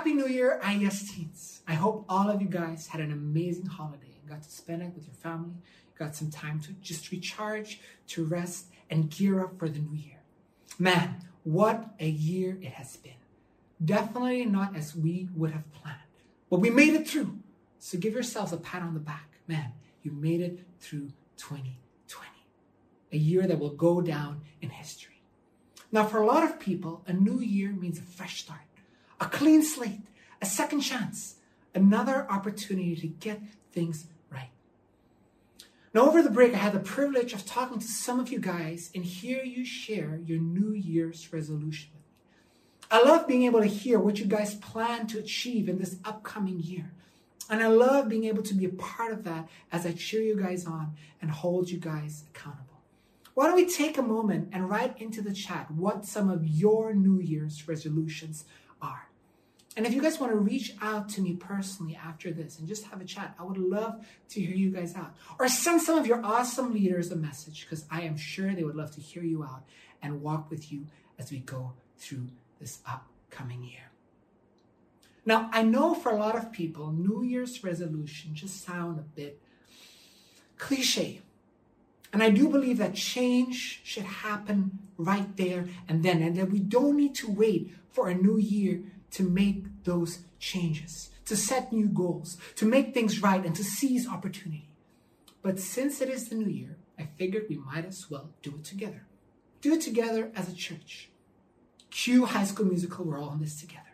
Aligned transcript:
Happy 0.00 0.14
New 0.14 0.28
Year, 0.28 0.58
IES 0.64 1.12
teens. 1.12 1.60
I 1.68 1.74
hope 1.74 2.06
all 2.08 2.30
of 2.30 2.40
you 2.40 2.48
guys 2.48 2.86
had 2.86 3.02
an 3.02 3.12
amazing 3.12 3.66
holiday 3.66 4.16
and 4.18 4.30
got 4.30 4.42
to 4.42 4.50
spend 4.50 4.80
it 4.80 4.94
with 4.94 5.04
your 5.04 5.14
family, 5.14 5.52
got 5.98 6.16
some 6.16 6.30
time 6.30 6.58
to 6.60 6.72
just 6.80 7.10
recharge, 7.10 7.82
to 8.06 8.24
rest, 8.24 8.68
and 8.88 9.10
gear 9.10 9.44
up 9.44 9.58
for 9.58 9.68
the 9.68 9.78
new 9.78 9.98
year. 9.98 10.22
Man, 10.78 11.16
what 11.44 11.90
a 12.00 12.08
year 12.08 12.56
it 12.62 12.72
has 12.72 12.96
been. 12.96 13.12
Definitely 13.84 14.46
not 14.46 14.74
as 14.74 14.96
we 14.96 15.28
would 15.36 15.50
have 15.50 15.70
planned, 15.70 15.98
but 16.48 16.60
we 16.60 16.70
made 16.70 16.94
it 16.94 17.06
through. 17.06 17.38
So 17.78 17.98
give 17.98 18.14
yourselves 18.14 18.54
a 18.54 18.56
pat 18.56 18.80
on 18.80 18.94
the 18.94 19.00
back. 19.00 19.28
Man, 19.48 19.72
you 20.02 20.12
made 20.12 20.40
it 20.40 20.60
through 20.80 21.10
2020, 21.36 22.30
a 23.12 23.18
year 23.18 23.46
that 23.46 23.58
will 23.58 23.74
go 23.74 24.00
down 24.00 24.40
in 24.62 24.70
history. 24.70 25.20
Now, 25.92 26.06
for 26.06 26.22
a 26.22 26.26
lot 26.26 26.42
of 26.42 26.58
people, 26.58 27.04
a 27.06 27.12
new 27.12 27.40
year 27.40 27.70
means 27.70 27.98
a 27.98 28.02
fresh 28.02 28.40
start 28.40 28.60
a 29.20 29.26
clean 29.26 29.62
slate, 29.62 30.00
a 30.40 30.46
second 30.46 30.80
chance, 30.80 31.36
another 31.74 32.26
opportunity 32.30 32.96
to 32.96 33.06
get 33.06 33.40
things 33.72 34.06
right. 34.30 34.50
Now, 35.92 36.02
over 36.02 36.22
the 36.22 36.30
break, 36.30 36.54
I 36.54 36.58
had 36.58 36.72
the 36.72 36.80
privilege 36.80 37.32
of 37.32 37.44
talking 37.44 37.78
to 37.78 37.86
some 37.86 38.18
of 38.18 38.30
you 38.30 38.38
guys 38.38 38.90
and 38.94 39.04
hear 39.04 39.42
you 39.42 39.64
share 39.64 40.20
your 40.24 40.40
New 40.40 40.72
Year's 40.72 41.32
resolution 41.32 41.90
with 41.94 42.02
me. 42.02 42.08
I 42.90 43.02
love 43.02 43.28
being 43.28 43.44
able 43.44 43.60
to 43.60 43.66
hear 43.66 43.98
what 44.00 44.18
you 44.18 44.24
guys 44.24 44.54
plan 44.56 45.06
to 45.08 45.18
achieve 45.18 45.68
in 45.68 45.78
this 45.78 45.96
upcoming 46.04 46.60
year. 46.60 46.92
And 47.48 47.62
I 47.62 47.66
love 47.66 48.08
being 48.08 48.24
able 48.24 48.42
to 48.44 48.54
be 48.54 48.64
a 48.64 48.70
part 48.70 49.12
of 49.12 49.24
that 49.24 49.48
as 49.72 49.84
I 49.84 49.92
cheer 49.92 50.22
you 50.22 50.40
guys 50.40 50.66
on 50.66 50.94
and 51.20 51.30
hold 51.30 51.68
you 51.68 51.78
guys 51.78 52.24
accountable. 52.32 52.66
Why 53.34 53.46
don't 53.46 53.56
we 53.56 53.66
take 53.66 53.98
a 53.98 54.02
moment 54.02 54.50
and 54.52 54.70
write 54.70 55.00
into 55.00 55.22
the 55.22 55.32
chat 55.32 55.70
what 55.70 56.04
some 56.04 56.30
of 56.30 56.46
your 56.46 56.94
New 56.94 57.20
Year's 57.20 57.66
resolutions 57.66 58.44
are? 58.80 59.09
And 59.76 59.86
if 59.86 59.94
you 59.94 60.02
guys 60.02 60.18
want 60.18 60.32
to 60.32 60.38
reach 60.38 60.74
out 60.82 61.08
to 61.10 61.20
me 61.20 61.34
personally 61.34 61.94
after 61.96 62.32
this 62.32 62.58
and 62.58 62.66
just 62.66 62.86
have 62.86 63.00
a 63.00 63.04
chat, 63.04 63.34
I 63.38 63.44
would 63.44 63.56
love 63.56 64.04
to 64.30 64.40
hear 64.40 64.54
you 64.54 64.70
guys 64.70 64.96
out. 64.96 65.14
Or 65.38 65.48
send 65.48 65.80
some 65.80 65.96
of 65.96 66.06
your 66.06 66.24
awesome 66.24 66.74
leaders 66.74 67.12
a 67.12 67.16
message 67.16 67.66
because 67.68 67.84
I 67.90 68.02
am 68.02 68.16
sure 68.16 68.52
they 68.52 68.64
would 68.64 68.74
love 68.74 68.90
to 68.92 69.00
hear 69.00 69.22
you 69.22 69.44
out 69.44 69.62
and 70.02 70.22
walk 70.22 70.50
with 70.50 70.72
you 70.72 70.86
as 71.18 71.30
we 71.30 71.38
go 71.38 71.72
through 71.98 72.28
this 72.58 72.80
upcoming 72.84 73.62
year. 73.62 73.90
Now, 75.24 75.48
I 75.52 75.62
know 75.62 75.94
for 75.94 76.10
a 76.10 76.16
lot 76.16 76.34
of 76.34 76.50
people, 76.50 76.90
New 76.90 77.22
Year's 77.22 77.62
resolution 77.62 78.34
just 78.34 78.64
sound 78.64 78.98
a 78.98 79.02
bit 79.02 79.40
cliche. 80.58 81.20
And 82.12 82.22
I 82.22 82.30
do 82.30 82.48
believe 82.48 82.78
that 82.78 82.94
change 82.94 83.82
should 83.84 84.02
happen 84.02 84.80
right 84.96 85.36
there 85.36 85.68
and 85.88 86.02
then, 86.02 86.22
and 86.22 86.36
that 86.36 86.50
we 86.50 86.58
don't 86.58 86.96
need 86.96 87.14
to 87.16 87.30
wait 87.30 87.72
for 87.88 88.08
a 88.08 88.14
new 88.14 88.36
year 88.36 88.82
to 89.12 89.22
make 89.22 89.84
those 89.84 90.20
changes, 90.38 91.10
to 91.26 91.36
set 91.36 91.72
new 91.72 91.86
goals, 91.86 92.36
to 92.56 92.64
make 92.66 92.94
things 92.94 93.22
right, 93.22 93.44
and 93.44 93.54
to 93.56 93.64
seize 93.64 94.08
opportunity. 94.08 94.68
But 95.42 95.58
since 95.58 96.00
it 96.00 96.08
is 96.08 96.28
the 96.28 96.34
new 96.34 96.50
year, 96.50 96.76
I 96.98 97.08
figured 97.16 97.46
we 97.48 97.56
might 97.56 97.86
as 97.86 98.10
well 98.10 98.30
do 98.42 98.50
it 98.56 98.64
together. 98.64 99.06
Do 99.60 99.74
it 99.74 99.80
together 99.80 100.30
as 100.34 100.48
a 100.48 100.54
church. 100.54 101.10
Cue 101.90 102.24
High 102.24 102.44
School 102.44 102.66
Musical, 102.66 103.04
we're 103.04 103.18
all 103.18 103.32
in 103.32 103.40
this 103.40 103.60
together. 103.60 103.90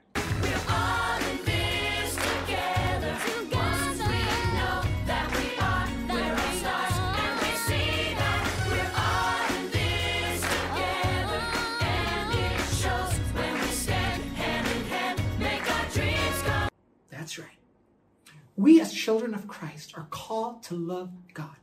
We, 18.56 18.80
as 18.80 18.92
children 18.92 19.34
of 19.34 19.46
Christ, 19.46 19.92
are 19.96 20.06
called 20.10 20.62
to 20.64 20.74
love 20.74 21.10
God, 21.34 21.56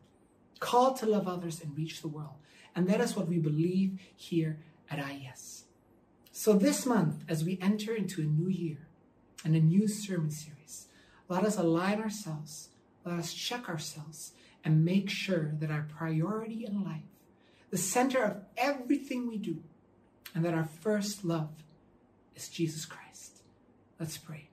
called 0.60 0.98
to 0.98 1.08
love 1.08 1.28
others 1.28 1.60
and 1.62 1.76
reach 1.76 2.02
the 2.02 2.08
world. 2.08 2.36
And 2.76 2.88
that 2.88 3.02
is 3.02 3.16
what 3.16 3.28
we 3.28 3.40
believe 3.40 4.00
here 4.16 4.60
at 4.90 5.00
IES. 5.00 5.66
So, 6.32 6.54
this 6.54 6.86
month, 6.86 7.24
as 7.28 7.44
we 7.44 7.60
enter 7.62 7.94
into 7.94 8.22
a 8.22 8.26
new 8.26 8.50
year 8.50 8.88
and 9.44 9.56
a 9.56 9.60
new 9.60 9.88
sermon 9.88 10.32
series, 10.32 10.88
let 11.28 11.44
us 11.44 11.58
align 11.58 12.00
ourselves, 12.00 12.70
let 13.06 13.20
us 13.20 13.34
check 13.34 13.70
ourselves, 13.70 14.34
and 14.64 14.86
make 14.86 15.10
sure 15.10 15.52
that 15.60 15.72
our 15.72 15.88
priority 15.98 16.66
in 16.66 16.84
life, 16.84 17.02
the 17.70 17.78
center 17.78 18.24
of 18.24 18.38
everything 18.58 19.28
we 19.28 19.38
do, 19.38 19.64
and 20.34 20.44
that 20.46 20.54
our 20.54 20.68
first 20.82 21.24
love 21.24 21.64
is 22.36 22.50
Jesus 22.50 22.86
Christ. 22.86 23.42
Let's 24.00 24.18
pray. 24.18 24.50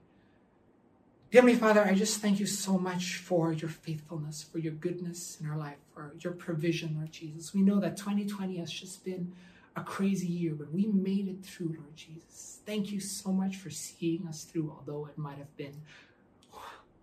Heavenly 1.33 1.55
Father, 1.55 1.81
I 1.81 1.93
just 1.93 2.19
thank 2.19 2.41
you 2.41 2.45
so 2.45 2.77
much 2.77 3.15
for 3.15 3.53
your 3.53 3.69
faithfulness, 3.69 4.43
for 4.43 4.57
your 4.57 4.73
goodness 4.73 5.37
in 5.39 5.49
our 5.49 5.55
life, 5.55 5.77
for 5.93 6.13
your 6.19 6.33
provision, 6.33 6.95
Lord 6.97 7.13
Jesus. 7.13 7.53
We 7.53 7.61
know 7.61 7.79
that 7.79 7.95
2020 7.95 8.57
has 8.57 8.69
just 8.69 9.05
been 9.05 9.31
a 9.77 9.81
crazy 9.81 10.27
year, 10.27 10.55
but 10.55 10.73
we 10.73 10.87
made 10.87 11.29
it 11.29 11.45
through, 11.45 11.67
Lord 11.67 11.95
Jesus. 11.95 12.59
Thank 12.65 12.91
you 12.91 12.99
so 12.99 13.31
much 13.31 13.55
for 13.55 13.69
seeing 13.69 14.27
us 14.27 14.43
through, 14.43 14.75
although 14.77 15.05
it 15.05 15.17
might 15.17 15.37
have 15.37 15.55
been 15.55 15.81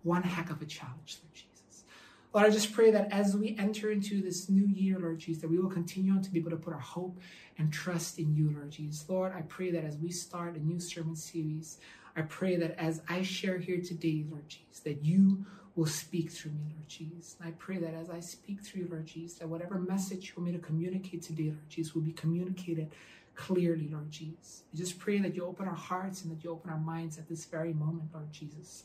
one 0.03 0.21
heck 0.21 0.51
of 0.51 0.61
a 0.61 0.65
challenge, 0.65 1.17
Lord 1.23 1.33
Jesus. 1.33 1.83
Lord, 2.31 2.45
I 2.45 2.51
just 2.51 2.71
pray 2.71 2.91
that 2.91 3.11
as 3.11 3.35
we 3.35 3.55
enter 3.57 3.89
into 3.89 4.21
this 4.21 4.47
new 4.47 4.67
year, 4.67 4.99
Lord 4.99 5.17
Jesus, 5.17 5.41
that 5.41 5.49
we 5.49 5.57
will 5.57 5.71
continue 5.71 6.13
on 6.13 6.21
to 6.21 6.29
be 6.29 6.37
able 6.37 6.51
to 6.51 6.57
put 6.57 6.73
our 6.73 6.79
hope 6.79 7.17
and 7.57 7.73
trust 7.73 8.19
in 8.19 8.35
you, 8.35 8.51
Lord 8.51 8.69
Jesus. 8.69 9.09
Lord, 9.09 9.33
I 9.35 9.41
pray 9.41 9.71
that 9.71 9.83
as 9.83 9.97
we 9.97 10.11
start 10.11 10.55
a 10.55 10.59
new 10.59 10.79
sermon 10.79 11.15
series, 11.15 11.79
I 12.15 12.21
pray 12.21 12.55
that 12.57 12.79
as 12.79 13.01
I 13.07 13.21
share 13.21 13.57
here 13.57 13.79
today, 13.81 14.25
Lord 14.29 14.47
Jesus, 14.47 14.79
that 14.83 15.03
you 15.03 15.45
will 15.75 15.85
speak 15.85 16.31
through 16.31 16.51
me, 16.51 16.73
Lord 16.75 16.87
Jesus. 16.87 17.35
And 17.39 17.49
I 17.49 17.51
pray 17.57 17.77
that 17.77 17.93
as 17.93 18.09
I 18.09 18.19
speak 18.19 18.61
through 18.61 18.81
you, 18.81 18.87
Lord 18.89 19.05
Jesus, 19.05 19.39
that 19.39 19.47
whatever 19.47 19.79
message 19.79 20.27
you 20.27 20.33
want 20.41 20.51
me 20.51 20.57
to 20.57 20.63
communicate 20.63 21.21
today, 21.21 21.45
Lord 21.45 21.69
Jesus, 21.69 21.95
will 21.95 22.01
be 22.01 22.11
communicated 22.11 22.91
clearly, 23.35 23.87
Lord 23.89 24.11
Jesus. 24.11 24.63
I 24.73 24.77
just 24.77 24.99
pray 24.99 25.19
that 25.19 25.35
you 25.35 25.45
open 25.45 25.67
our 25.67 25.73
hearts 25.73 26.23
and 26.23 26.31
that 26.31 26.43
you 26.43 26.51
open 26.51 26.69
our 26.69 26.79
minds 26.79 27.17
at 27.17 27.29
this 27.29 27.45
very 27.45 27.73
moment, 27.73 28.09
Lord 28.13 28.31
Jesus. 28.31 28.83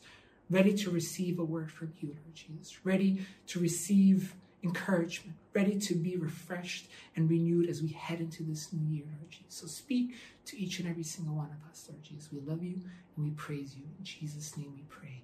Ready 0.49 0.73
to 0.75 0.91
receive 0.91 1.39
a 1.39 1.43
word 1.43 1.71
from 1.71 1.91
you, 1.99 2.09
Lord 2.09 2.35
Jesus. 2.35 2.85
Ready 2.85 3.25
to 3.47 3.59
receive 3.59 4.35
encouragement, 4.65 5.37
ready 5.53 5.77
to 5.77 5.95
be 5.95 6.17
refreshed 6.17 6.87
and 7.15 7.29
renewed 7.29 7.69
as 7.69 7.81
we 7.81 7.89
head 7.89 8.19
into 8.19 8.43
this 8.43 8.73
new 8.73 8.95
year, 8.95 9.05
Lord 9.19 9.31
Jesus. 9.31 9.53
So 9.53 9.67
speak 9.67 10.15
to 10.45 10.57
each 10.57 10.79
and 10.79 10.89
every 10.89 11.03
single 11.03 11.35
one 11.35 11.51
of 11.51 11.69
us, 11.69 11.85
Lord 11.87 12.03
Jesus. 12.03 12.31
We 12.33 12.39
love 12.41 12.63
you 12.63 12.81
and 13.15 13.25
we 13.25 13.31
praise 13.31 13.75
you. 13.77 13.83
In 13.97 14.03
Jesus' 14.03 14.57
name 14.57 14.73
we 14.75 14.83
pray. 14.89 15.23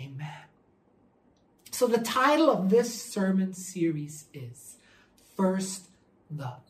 Amen. 0.00 0.44
So 1.70 1.86
the 1.86 1.98
title 1.98 2.50
of 2.50 2.68
this 2.68 3.02
sermon 3.02 3.54
series 3.54 4.26
is 4.34 4.76
First 5.36 5.88
Love. 6.30 6.60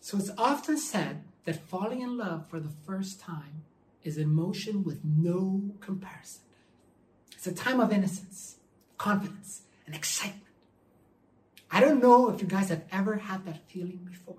So 0.00 0.18
it's 0.18 0.30
often 0.36 0.76
said 0.76 1.22
that 1.44 1.68
falling 1.68 2.00
in 2.00 2.18
love 2.18 2.48
for 2.48 2.58
the 2.58 2.72
first 2.86 3.20
time 3.20 3.62
is 4.02 4.18
emotion 4.18 4.82
with 4.82 5.04
no 5.04 5.62
comparison. 5.80 6.42
It's 7.32 7.46
a 7.46 7.54
time 7.54 7.80
of 7.80 7.92
innocence, 7.92 8.56
confidence, 8.98 9.62
and 9.86 9.94
excitement. 9.94 10.49
I 11.70 11.80
don't 11.80 12.02
know 12.02 12.30
if 12.30 12.40
you 12.40 12.48
guys 12.48 12.68
have 12.68 12.84
ever 12.90 13.16
had 13.16 13.44
that 13.46 13.68
feeling 13.68 14.00
before. 14.04 14.36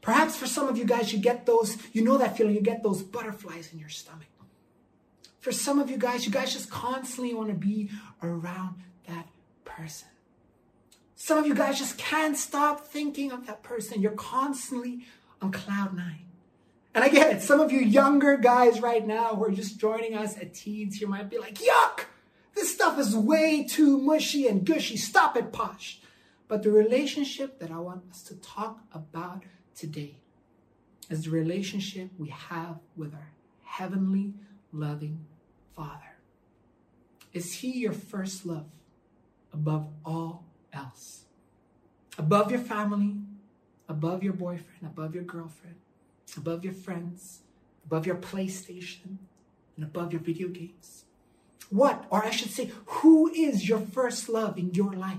Perhaps 0.00 0.36
for 0.36 0.46
some 0.46 0.68
of 0.68 0.78
you 0.78 0.84
guys, 0.84 1.12
you 1.12 1.18
get 1.18 1.44
those, 1.44 1.76
you 1.92 2.02
know 2.02 2.16
that 2.18 2.36
feeling, 2.36 2.54
you 2.54 2.62
get 2.62 2.82
those 2.82 3.02
butterflies 3.02 3.72
in 3.72 3.78
your 3.78 3.90
stomach. 3.90 4.28
For 5.40 5.52
some 5.52 5.78
of 5.78 5.90
you 5.90 5.96
guys, 5.96 6.26
you 6.26 6.32
guys 6.32 6.52
just 6.52 6.70
constantly 6.70 7.32
want 7.32 7.48
to 7.48 7.54
be 7.54 7.90
around 8.22 8.76
that 9.06 9.26
person. 9.64 10.08
Some 11.14 11.38
of 11.38 11.46
you 11.46 11.54
guys 11.54 11.78
just 11.78 11.98
can't 11.98 12.36
stop 12.36 12.86
thinking 12.86 13.32
of 13.32 13.46
that 13.46 13.62
person. 13.62 14.00
You're 14.00 14.12
constantly 14.12 15.06
on 15.40 15.52
cloud 15.52 15.96
nine. 15.96 16.26
And 16.94 17.04
I 17.04 17.08
get 17.08 17.34
it. 17.34 17.42
Some 17.42 17.60
of 17.60 17.70
you 17.70 17.80
younger 17.80 18.36
guys 18.36 18.80
right 18.80 19.06
now 19.06 19.36
who 19.36 19.44
are 19.44 19.50
just 19.50 19.78
joining 19.78 20.14
us 20.14 20.36
at 20.36 20.54
teens, 20.54 21.00
you 21.00 21.06
might 21.06 21.30
be 21.30 21.38
like, 21.38 21.54
yuck, 21.54 22.04
this 22.54 22.74
stuff 22.74 22.98
is 22.98 23.14
way 23.14 23.64
too 23.64 23.98
mushy 23.98 24.48
and 24.48 24.64
gushy. 24.64 24.96
Stop 24.96 25.36
it, 25.36 25.52
Josh. 25.52 26.00
But 26.48 26.62
the 26.62 26.70
relationship 26.70 27.58
that 27.60 27.70
I 27.70 27.78
want 27.78 28.04
us 28.10 28.22
to 28.24 28.34
talk 28.36 28.80
about 28.92 29.44
today 29.76 30.16
is 31.10 31.24
the 31.24 31.30
relationship 31.30 32.10
we 32.18 32.28
have 32.28 32.78
with 32.96 33.14
our 33.14 33.32
heavenly, 33.62 34.32
loving 34.72 35.26
Father. 35.76 36.16
Is 37.34 37.52
He 37.54 37.78
your 37.78 37.92
first 37.92 38.46
love 38.46 38.70
above 39.52 39.88
all 40.04 40.44
else? 40.72 41.24
Above 42.16 42.50
your 42.50 42.60
family, 42.60 43.16
above 43.88 44.22
your 44.22 44.32
boyfriend, 44.32 44.82
above 44.82 45.14
your 45.14 45.24
girlfriend, 45.24 45.76
above 46.36 46.64
your 46.64 46.72
friends, 46.72 47.40
above 47.84 48.06
your 48.06 48.16
PlayStation, 48.16 49.18
and 49.76 49.84
above 49.84 50.12
your 50.12 50.20
video 50.20 50.48
games? 50.48 51.04
What, 51.70 52.06
or 52.10 52.24
I 52.24 52.30
should 52.30 52.50
say, 52.50 52.70
who 52.86 53.28
is 53.28 53.68
your 53.68 53.80
first 53.80 54.28
love 54.28 54.58
in 54.58 54.72
your 54.72 54.94
life? 54.94 55.18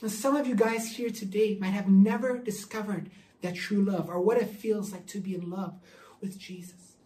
And 0.00 0.10
some 0.10 0.36
of 0.36 0.46
you 0.46 0.54
guys 0.54 0.96
here 0.96 1.10
today 1.10 1.56
might 1.60 1.70
have 1.70 1.88
never 1.88 2.38
discovered 2.38 3.10
that 3.42 3.56
true 3.56 3.82
love 3.82 4.08
or 4.08 4.20
what 4.20 4.38
it 4.38 4.48
feels 4.48 4.92
like 4.92 5.06
to 5.08 5.20
be 5.20 5.34
in 5.34 5.50
love 5.50 5.74
with 6.20 6.38
Jesus. 6.38 6.96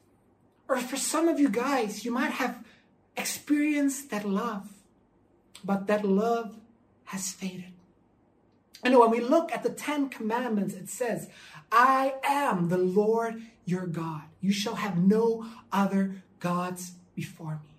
Or 0.69 0.79
for 0.79 0.97
some 0.97 1.29
of 1.29 1.41
you 1.41 1.49
guys, 1.49 2.05
you 2.05 2.11
might 2.11 2.33
have 2.33 2.65
experienced 3.17 4.11
that 4.11 4.27
love, 4.27 4.73
but 5.65 5.87
that 5.87 6.05
love 6.05 6.57
has 7.05 7.33
faded. 7.33 7.73
And 8.83 8.99
when 8.99 9.11
we 9.11 9.21
look 9.21 9.53
at 9.53 9.63
the 9.63 9.71
Ten 9.71 10.09
Commandments, 10.09 10.75
it 10.75 10.89
says, 10.89 11.29
I 11.71 12.15
am 12.25 12.69
the 12.69 12.79
Lord 12.79 13.43
your 13.65 13.87
God. 13.87 14.23
You 14.41 14.53
shall 14.53 14.75
have 14.77 14.99
no 14.99 15.47
other 15.71 16.23
gods 16.41 16.93
before 17.15 17.61
me. 17.63 17.71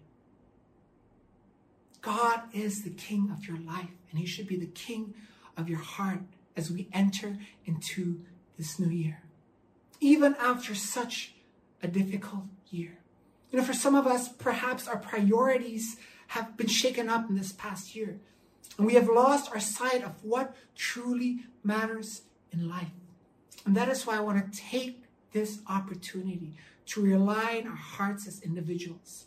God 2.01 2.41
is 2.53 2.83
the 2.83 2.89
king 2.89 3.29
of 3.31 3.45
your 3.45 3.57
life, 3.57 3.89
and 4.13 4.19
he 4.19 4.27
should 4.27 4.47
be 4.47 4.55
the 4.55 4.67
king 4.67 5.15
of 5.57 5.67
your 5.67 5.79
heart 5.79 6.19
as 6.55 6.69
we 6.69 6.87
enter 6.93 7.39
into 7.65 8.21
this 8.57 8.79
new 8.79 8.89
year. 8.89 9.23
Even 9.99 10.35
after 10.39 10.75
such 10.75 11.33
a 11.81 11.87
difficult 11.87 12.43
year. 12.69 12.99
You 13.49 13.57
know, 13.57 13.65
for 13.65 13.73
some 13.73 13.95
of 13.95 14.05
us, 14.05 14.29
perhaps 14.29 14.87
our 14.87 14.97
priorities 14.97 15.97
have 16.27 16.55
been 16.55 16.67
shaken 16.67 17.09
up 17.09 17.27
in 17.27 17.35
this 17.35 17.51
past 17.51 17.95
year. 17.95 18.19
And 18.77 18.85
we 18.85 18.93
have 18.93 19.07
lost 19.07 19.51
our 19.51 19.59
sight 19.59 20.03
of 20.03 20.23
what 20.23 20.55
truly 20.75 21.39
matters 21.63 22.21
in 22.51 22.69
life. 22.69 22.91
And 23.65 23.75
that 23.75 23.89
is 23.89 24.05
why 24.05 24.17
I 24.17 24.21
want 24.21 24.53
to 24.53 24.59
take 24.59 25.03
this 25.31 25.59
opportunity 25.67 26.53
to 26.87 27.01
realign 27.01 27.65
our 27.65 27.75
hearts 27.75 28.27
as 28.27 28.41
individuals 28.41 29.25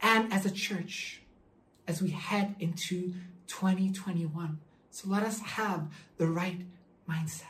and 0.00 0.32
as 0.32 0.46
a 0.46 0.50
church 0.50 1.22
as 1.88 2.00
we 2.00 2.10
head 2.10 2.54
into 2.60 3.14
2021. 3.46 4.58
So 4.90 5.08
let 5.08 5.22
us 5.22 5.40
have 5.40 5.88
the 6.18 6.26
right 6.26 6.60
mindset. 7.08 7.42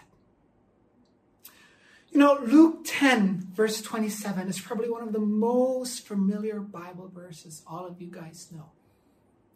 You 2.11 2.21
know, 2.21 2.39
Luke 2.41 2.83
10, 2.85 3.49
verse 3.55 3.83
27 3.83 4.49
is 4.49 4.61
probably 4.61 4.89
one 4.89 5.03
of 5.03 5.13
the 5.13 5.19
most 5.19 6.07
familiar 6.07 6.61
Bible 6.61 7.11
verses 7.13 7.63
all 7.67 7.87
of 7.87 8.01
you 8.01 8.09
guys 8.09 8.49
know. 8.53 8.71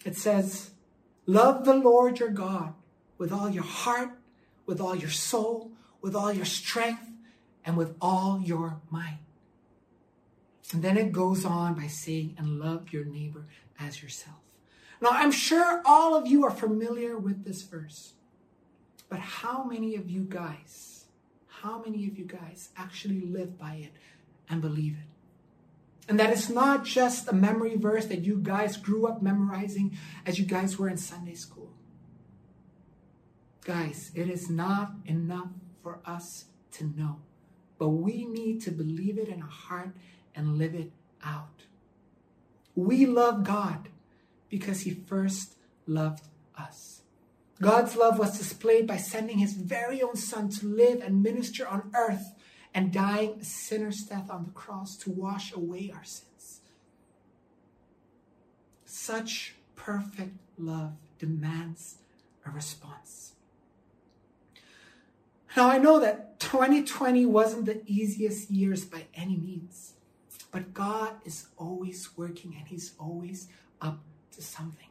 It 0.05 0.17
says, 0.17 0.71
Love 1.25 1.65
the 1.65 1.75
Lord 1.75 2.19
your 2.19 2.31
God 2.31 2.75
with 3.17 3.33
all 3.33 3.49
your 3.49 3.65
heart, 3.65 4.11
with 4.67 4.81
all 4.81 4.97
your 4.97 5.11
soul, 5.11 5.71
with 6.01 6.17
all 6.17 6.33
your 6.33 6.45
strength, 6.45 7.07
and 7.65 7.77
with 7.77 7.95
all 8.01 8.41
your 8.43 8.81
might. 8.91 9.21
And 10.73 10.83
then 10.83 10.97
it 10.97 11.13
goes 11.13 11.45
on 11.45 11.75
by 11.75 11.87
saying, 11.87 12.35
and 12.39 12.59
love 12.59 12.93
your 12.93 13.05
neighbor 13.05 13.47
as 13.79 14.03
yourself. 14.03 14.37
Now, 15.01 15.11
I'm 15.13 15.31
sure 15.31 15.83
all 15.85 16.15
of 16.15 16.27
you 16.27 16.45
are 16.45 16.51
familiar 16.51 17.17
with 17.17 17.45
this 17.45 17.63
verse, 17.63 18.15
but 19.09 19.21
how 19.21 19.65
many 19.65 19.95
of 19.95 20.11
you 20.11 20.23
guys, 20.23 21.05
how 21.47 21.83
many 21.83 22.07
of 22.09 22.19
you 22.19 22.25
guys 22.25 22.71
actually 22.77 23.21
live 23.21 23.59
by 23.59 23.75
it 23.75 23.93
and 24.49 24.61
believe 24.61 24.95
it? 24.95 25.09
And 26.09 26.19
that 26.19 26.31
it's 26.31 26.49
not 26.49 26.85
just 26.85 27.29
a 27.29 27.35
memory 27.35 27.77
verse 27.77 28.07
that 28.07 28.25
you 28.25 28.39
guys 28.39 28.77
grew 28.77 29.07
up 29.07 29.23
memorizing 29.23 29.97
as 30.25 30.39
you 30.39 30.47
guys 30.47 30.79
were 30.79 30.89
in 30.89 30.97
Sunday 30.97 31.35
school. 31.35 31.71
Guys, 33.65 34.11
it 34.15 34.31
is 34.31 34.49
not 34.49 34.93
enough 35.05 35.51
for 35.83 36.01
us 36.07 36.47
to 36.73 36.85
know, 36.85 37.21
but 37.79 37.91
we 37.91 38.25
need 38.25 38.63
to 38.63 38.71
believe 38.71 39.19
it 39.19 39.29
in 39.29 39.43
our 39.43 39.49
heart 39.49 39.91
and 40.35 40.57
live 40.57 40.75
it 40.75 40.91
out. 41.23 41.65
We 42.75 43.05
love 43.05 43.45
God 43.45 43.91
because 44.49 44.83
he 44.83 44.91
first 44.91 45.55
loved 45.87 46.25
us. 46.57 47.03
God's 47.61 47.97
love 47.97 48.19
was 48.19 48.39
displayed 48.39 48.87
by 48.87 48.97
sending 48.99 49.39
his 49.39 49.55
very 49.55 50.01
own 50.01 50.17
son 50.17 50.49
to 50.51 50.67
live 50.67 51.01
and 51.01 51.23
minister 51.23 51.67
on 51.67 51.91
earth 51.95 52.33
and 52.73 52.93
dying 52.93 53.39
a 53.41 53.45
sinner's 53.45 54.03
death 54.03 54.31
on 54.31 54.45
the 54.45 54.51
cross 54.51 54.97
to 54.99 55.11
wash 55.11 55.53
away 55.53 55.93
our 55.95 56.05
sins. 56.05 56.61
Such 58.85 59.55
perfect 59.75 60.37
love 60.57 60.93
demands 61.19 61.97
a 62.47 62.51
response. 62.51 63.33
Now, 65.57 65.69
I 65.69 65.79
know 65.79 65.99
that 65.99 66.39
2020 66.39 67.27
wasn't 67.27 67.67
the 67.67 67.83
easiest 67.87 68.51
years 68.51 68.85
by 68.85 69.07
any 69.15 69.37
means, 69.37 69.95
but 70.53 70.73
God 70.73 71.15
is 71.25 71.47
always 71.57 72.17
working 72.17 72.55
and 72.57 72.69
He's 72.69 72.93
always 72.99 73.49
up 73.81 73.99
something. 74.45 74.89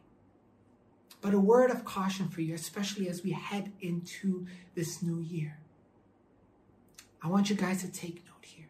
But 1.21 1.33
a 1.33 1.39
word 1.39 1.71
of 1.71 1.83
caution 1.85 2.29
for 2.29 2.41
you, 2.41 2.53
especially 2.53 3.09
as 3.09 3.23
we 3.23 3.31
head 3.31 3.71
into 3.81 4.45
this 4.75 5.01
new 5.01 5.19
year. 5.19 5.59
I 7.23 7.27
want 7.27 7.49
you 7.49 7.55
guys 7.55 7.81
to 7.81 7.91
take 7.91 8.23
note 8.25 8.45
here. 8.45 8.67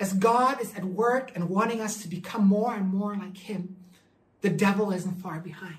As 0.00 0.12
God 0.14 0.60
is 0.60 0.74
at 0.74 0.84
work 0.84 1.30
and 1.34 1.50
wanting 1.50 1.80
us 1.80 2.02
to 2.02 2.08
become 2.08 2.46
more 2.46 2.74
and 2.74 2.88
more 2.88 3.14
like 3.14 3.36
Him, 3.36 3.76
the 4.40 4.50
devil 4.50 4.90
isn't 4.90 5.20
far 5.20 5.38
behind. 5.38 5.78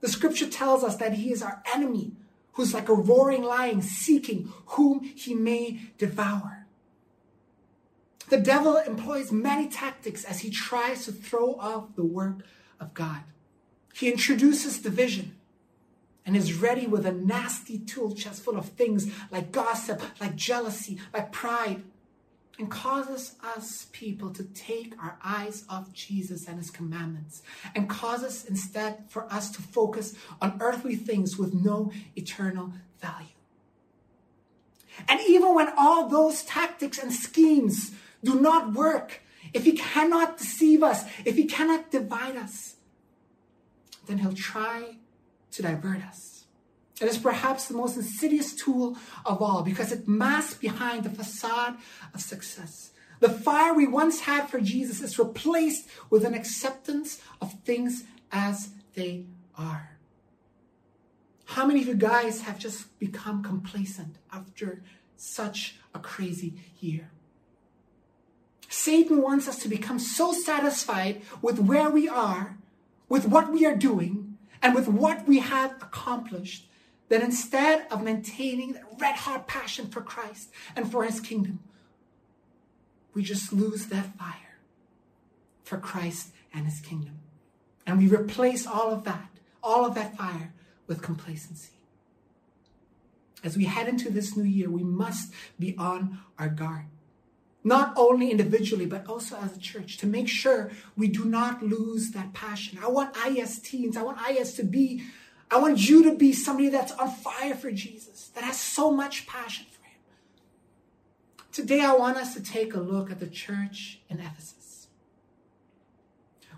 The 0.00 0.08
scripture 0.08 0.48
tells 0.48 0.82
us 0.82 0.96
that 0.96 1.14
He 1.14 1.32
is 1.32 1.42
our 1.42 1.62
enemy, 1.74 2.12
who's 2.52 2.72
like 2.72 2.88
a 2.88 2.94
roaring 2.94 3.42
lion 3.42 3.82
seeking 3.82 4.52
whom 4.66 5.02
He 5.02 5.34
may 5.34 5.80
devour. 5.98 6.66
The 8.28 8.38
devil 8.38 8.76
employs 8.76 9.30
many 9.30 9.68
tactics 9.68 10.24
as 10.24 10.40
he 10.40 10.50
tries 10.50 11.04
to 11.04 11.12
throw 11.12 11.54
off 11.54 11.94
the 11.94 12.04
work 12.04 12.38
of 12.80 12.94
God. 12.94 13.22
He 13.94 14.10
introduces 14.10 14.78
division 14.78 15.36
and 16.24 16.36
is 16.36 16.54
ready 16.54 16.86
with 16.86 17.06
a 17.06 17.12
nasty 17.12 17.78
tool 17.78 18.14
chest 18.14 18.42
full 18.42 18.58
of 18.58 18.70
things 18.70 19.10
like 19.30 19.52
gossip, 19.52 20.02
like 20.20 20.36
jealousy, 20.36 20.98
like 21.14 21.32
pride, 21.32 21.82
and 22.58 22.70
causes 22.70 23.34
us 23.42 23.86
people 23.92 24.30
to 24.30 24.42
take 24.42 24.94
our 25.02 25.18
eyes 25.22 25.64
off 25.68 25.92
Jesus 25.92 26.48
and 26.48 26.58
his 26.58 26.70
commandments 26.70 27.42
and 27.74 27.88
causes 27.88 28.44
instead 28.44 29.04
for 29.08 29.30
us 29.32 29.50
to 29.50 29.62
focus 29.62 30.14
on 30.40 30.56
earthly 30.60 30.96
things 30.96 31.38
with 31.38 31.54
no 31.54 31.92
eternal 32.16 32.72
value. 33.00 33.28
And 35.08 35.20
even 35.26 35.54
when 35.54 35.72
all 35.76 36.08
those 36.08 36.42
tactics 36.42 36.98
and 36.98 37.12
schemes 37.12 37.92
do 38.24 38.40
not 38.40 38.72
work, 38.72 39.20
if 39.52 39.64
he 39.64 39.72
cannot 39.72 40.38
deceive 40.38 40.82
us, 40.82 41.04
if 41.24 41.36
he 41.36 41.44
cannot 41.44 41.90
divide 41.90 42.36
us, 42.36 42.76
then 44.06 44.18
he'll 44.18 44.32
try 44.32 44.96
to 45.52 45.62
divert 45.62 46.02
us. 46.02 46.44
It 47.00 47.08
is 47.08 47.18
perhaps 47.18 47.66
the 47.66 47.74
most 47.74 47.96
insidious 47.96 48.54
tool 48.54 48.96
of 49.24 49.42
all 49.42 49.62
because 49.62 49.92
it 49.92 50.08
masks 50.08 50.54
behind 50.54 51.04
the 51.04 51.10
facade 51.10 51.76
of 52.14 52.20
success. 52.20 52.92
The 53.20 53.28
fire 53.28 53.74
we 53.74 53.86
once 53.86 54.20
had 54.20 54.48
for 54.48 54.60
Jesus 54.60 55.00
is 55.00 55.18
replaced 55.18 55.88
with 56.10 56.24
an 56.24 56.34
acceptance 56.34 57.20
of 57.40 57.52
things 57.64 58.04
as 58.32 58.70
they 58.94 59.24
are. 59.56 59.98
How 61.46 61.66
many 61.66 61.80
of 61.80 61.86
you 61.86 61.94
guys 61.94 62.42
have 62.42 62.58
just 62.58 62.98
become 62.98 63.42
complacent 63.42 64.16
after 64.32 64.82
such 65.16 65.76
a 65.94 65.98
crazy 65.98 66.54
year? 66.80 67.10
Satan 68.76 69.22
wants 69.22 69.48
us 69.48 69.58
to 69.60 69.68
become 69.68 69.98
so 69.98 70.34
satisfied 70.34 71.22
with 71.40 71.58
where 71.58 71.88
we 71.88 72.06
are, 72.06 72.58
with 73.08 73.26
what 73.26 73.50
we 73.50 73.64
are 73.64 73.74
doing, 73.74 74.36
and 74.62 74.74
with 74.74 74.86
what 74.86 75.26
we 75.26 75.38
have 75.38 75.72
accomplished, 75.80 76.68
that 77.08 77.22
instead 77.22 77.86
of 77.90 78.02
maintaining 78.02 78.74
that 78.74 78.84
red 78.98 79.16
hot 79.16 79.48
passion 79.48 79.88
for 79.88 80.02
Christ 80.02 80.50
and 80.76 80.92
for 80.92 81.04
his 81.04 81.20
kingdom, 81.20 81.60
we 83.14 83.22
just 83.22 83.50
lose 83.50 83.86
that 83.86 84.14
fire 84.18 84.58
for 85.64 85.78
Christ 85.78 86.32
and 86.52 86.66
his 86.66 86.80
kingdom. 86.80 87.18
And 87.86 87.98
we 87.98 88.08
replace 88.08 88.66
all 88.66 88.92
of 88.92 89.04
that, 89.04 89.30
all 89.62 89.86
of 89.86 89.94
that 89.94 90.18
fire, 90.18 90.52
with 90.86 91.00
complacency. 91.00 91.72
As 93.42 93.56
we 93.56 93.64
head 93.64 93.88
into 93.88 94.10
this 94.10 94.36
new 94.36 94.44
year, 94.44 94.68
we 94.68 94.84
must 94.84 95.32
be 95.58 95.74
on 95.78 96.18
our 96.38 96.50
guard 96.50 96.84
not 97.66 97.92
only 97.96 98.30
individually, 98.30 98.86
but 98.86 99.04
also 99.08 99.36
as 99.38 99.56
a 99.56 99.58
church, 99.58 99.96
to 99.96 100.06
make 100.06 100.28
sure 100.28 100.70
we 100.96 101.08
do 101.08 101.24
not 101.24 101.64
lose 101.64 102.12
that 102.12 102.32
passion. 102.32 102.78
I 102.80 102.86
want 102.86 103.16
IS 103.26 103.58
teens, 103.58 103.96
I 103.96 104.02
want 104.02 104.18
IS 104.30 104.54
to 104.54 104.62
be, 104.62 105.02
I 105.50 105.58
want 105.58 105.88
you 105.88 106.04
to 106.04 106.14
be 106.14 106.32
somebody 106.32 106.68
that's 106.68 106.92
on 106.92 107.10
fire 107.10 107.56
for 107.56 107.72
Jesus, 107.72 108.28
that 108.36 108.44
has 108.44 108.56
so 108.56 108.92
much 108.92 109.26
passion 109.26 109.66
for 109.68 109.82
Him. 109.84 109.98
Today, 111.50 111.80
I 111.80 111.92
want 111.94 112.18
us 112.18 112.34
to 112.34 112.40
take 112.40 112.72
a 112.72 112.78
look 112.78 113.10
at 113.10 113.18
the 113.18 113.26
church 113.26 113.98
in 114.08 114.20
Ephesus. 114.20 114.86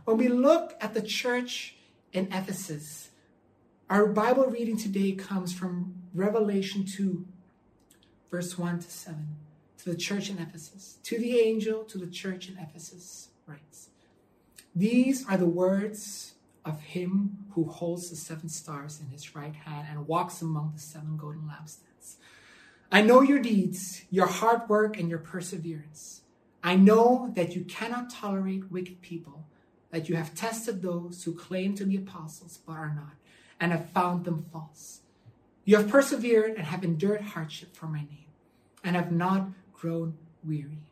When 0.05 0.19
we 0.19 0.29
look 0.29 0.75
at 0.79 0.93
the 0.93 1.03
church 1.03 1.77
in 2.13 2.27
Ephesus, 2.27 3.09
our 3.89 4.07
Bible 4.07 4.45
reading 4.45 4.77
today 4.77 5.13
comes 5.13 5.55
from 5.55 5.95
Revelation 6.13 6.85
2, 6.85 7.25
verse 8.31 8.59
1 8.59 8.81
to 8.81 8.91
7 8.91 9.37
to 9.89 9.95
the 9.95 10.01
church 10.01 10.29
in 10.29 10.39
Ephesus, 10.39 10.99
to 11.03 11.19
the 11.19 11.41
angel 11.41 11.83
to 11.85 11.97
the 11.97 12.07
church 12.07 12.51
in 12.51 12.59
Ephesus, 12.59 13.29
writes 13.47 13.89
These 14.75 15.27
are 15.27 15.39
the 15.39 15.47
words 15.47 16.35
of 16.63 16.79
him 16.81 17.47
who 17.53 17.65
holds 17.65 18.11
the 18.11 18.17
seven 18.17 18.51
stars 18.51 19.01
in 19.01 19.07
his 19.09 19.35
right 19.35 19.55
hand 19.55 19.87
and 19.91 20.07
walks 20.07 20.43
among 20.43 20.73
the 20.75 20.81
seven 20.81 21.17
golden 21.17 21.43
lampstands. 21.49 22.17
I 22.93 23.01
know 23.01 23.23
your 23.23 23.39
deeds, 23.39 24.03
your 24.11 24.27
hard 24.27 24.69
work, 24.69 24.99
and 24.99 25.09
your 25.09 25.21
perseverance. 25.21 26.21
I 26.63 26.77
know 26.77 27.33
that 27.35 27.57
you 27.57 27.65
cannot 27.65 28.11
tolerate 28.11 28.71
wicked 28.71 29.01
people, 29.01 29.47
that 29.91 30.11
you 30.11 30.17
have 30.17 30.35
tested 30.35 30.83
those 30.83 31.25
who 31.25 31.33
claim 31.33 31.75
to 31.77 31.87
be 31.87 31.97
apostles 31.97 32.59
but 32.67 32.75
are 32.75 32.95
not, 32.95 33.15
and 33.59 33.73
have 33.73 33.89
found 33.89 34.27
them 34.27 34.45
false. 34.53 35.01
You 35.65 35.79
have 35.79 35.89
persevered 35.89 36.57
and 36.57 36.67
have 36.67 36.85
endured 36.85 37.23
hardship 37.23 37.75
for 37.75 37.87
my 37.87 38.01
name, 38.01 38.27
and 38.85 38.95
have 38.95 39.11
not 39.11 39.49
grown 39.79 40.15
weary. 40.45 40.83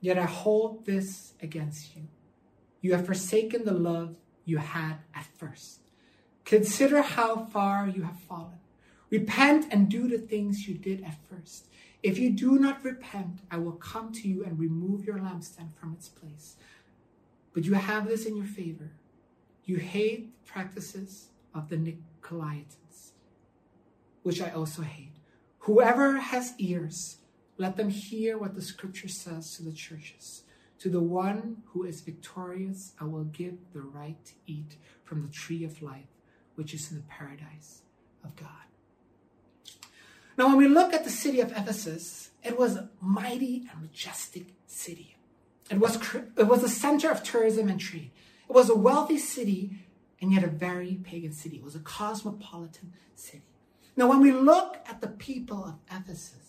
Yet 0.00 0.18
I 0.18 0.24
hold 0.24 0.86
this 0.86 1.34
against 1.40 1.94
you. 1.94 2.02
You 2.80 2.94
have 2.94 3.06
forsaken 3.06 3.64
the 3.64 3.72
love 3.72 4.16
you 4.44 4.58
had 4.58 4.96
at 5.14 5.26
first. 5.36 5.80
Consider 6.44 7.02
how 7.02 7.44
far 7.46 7.86
you 7.86 8.02
have 8.02 8.18
fallen. 8.18 8.58
Repent 9.10 9.66
and 9.70 9.88
do 9.88 10.08
the 10.08 10.18
things 10.18 10.66
you 10.66 10.74
did 10.74 11.04
at 11.04 11.18
first. 11.30 11.68
If 12.02 12.18
you 12.18 12.30
do 12.30 12.58
not 12.58 12.84
repent, 12.84 13.40
I 13.50 13.58
will 13.58 13.72
come 13.72 14.12
to 14.12 14.28
you 14.28 14.44
and 14.44 14.58
remove 14.58 15.04
your 15.04 15.18
lampstand 15.18 15.74
from 15.78 15.92
its 15.92 16.08
place. 16.08 16.56
But 17.52 17.64
you 17.64 17.74
have 17.74 18.08
this 18.08 18.26
in 18.26 18.36
your 18.36 18.46
favor. 18.46 18.90
You 19.64 19.76
hate 19.76 20.32
the 20.32 20.50
practices 20.50 21.28
of 21.54 21.68
the 21.68 21.76
Nicolaitans, 21.76 23.12
which 24.22 24.42
I 24.42 24.50
also 24.50 24.82
hate. 24.82 25.12
Whoever 25.60 26.16
has 26.16 26.54
ears, 26.58 27.18
let 27.62 27.76
them 27.76 27.90
hear 27.90 28.36
what 28.36 28.54
the 28.54 28.62
scripture 28.62 29.08
says 29.08 29.56
to 29.56 29.62
the 29.62 29.72
churches. 29.72 30.42
To 30.80 30.90
the 30.90 31.00
one 31.00 31.58
who 31.66 31.84
is 31.84 32.00
victorious, 32.00 32.92
I 33.00 33.04
will 33.04 33.24
give 33.24 33.54
the 33.72 33.82
right 33.82 34.22
to 34.24 34.32
eat 34.46 34.76
from 35.04 35.22
the 35.22 35.28
tree 35.28 35.62
of 35.62 35.80
life, 35.80 36.10
which 36.56 36.74
is 36.74 36.90
in 36.90 36.96
the 36.96 37.04
paradise 37.04 37.82
of 38.24 38.34
God. 38.34 38.48
Now, 40.36 40.48
when 40.48 40.56
we 40.56 40.66
look 40.66 40.92
at 40.92 41.04
the 41.04 41.10
city 41.10 41.40
of 41.40 41.52
Ephesus, 41.52 42.30
it 42.42 42.58
was 42.58 42.74
a 42.74 42.88
mighty 43.00 43.68
and 43.70 43.82
majestic 43.82 44.46
city. 44.66 45.16
It 45.70 45.78
was, 45.78 45.96
it 46.36 46.48
was 46.48 46.64
a 46.64 46.68
center 46.68 47.10
of 47.10 47.22
tourism 47.22 47.68
and 47.68 47.78
trade. 47.78 48.10
It 48.48 48.52
was 48.52 48.68
a 48.68 48.74
wealthy 48.74 49.18
city 49.18 49.86
and 50.20 50.32
yet 50.32 50.42
a 50.42 50.48
very 50.48 50.98
pagan 51.04 51.32
city. 51.32 51.56
It 51.58 51.64
was 51.64 51.76
a 51.76 51.80
cosmopolitan 51.80 52.92
city. 53.14 53.44
Now, 53.96 54.08
when 54.08 54.20
we 54.20 54.32
look 54.32 54.78
at 54.88 55.00
the 55.00 55.08
people 55.08 55.64
of 55.64 55.74
Ephesus, 55.90 56.41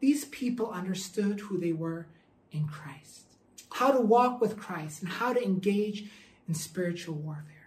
these 0.00 0.24
people 0.26 0.70
understood 0.70 1.40
who 1.40 1.58
they 1.58 1.72
were 1.72 2.06
in 2.52 2.66
Christ, 2.66 3.24
how 3.72 3.90
to 3.90 4.00
walk 4.00 4.40
with 4.40 4.56
Christ, 4.56 5.02
and 5.02 5.10
how 5.10 5.32
to 5.32 5.42
engage 5.42 6.06
in 6.46 6.54
spiritual 6.54 7.16
warfare. 7.16 7.58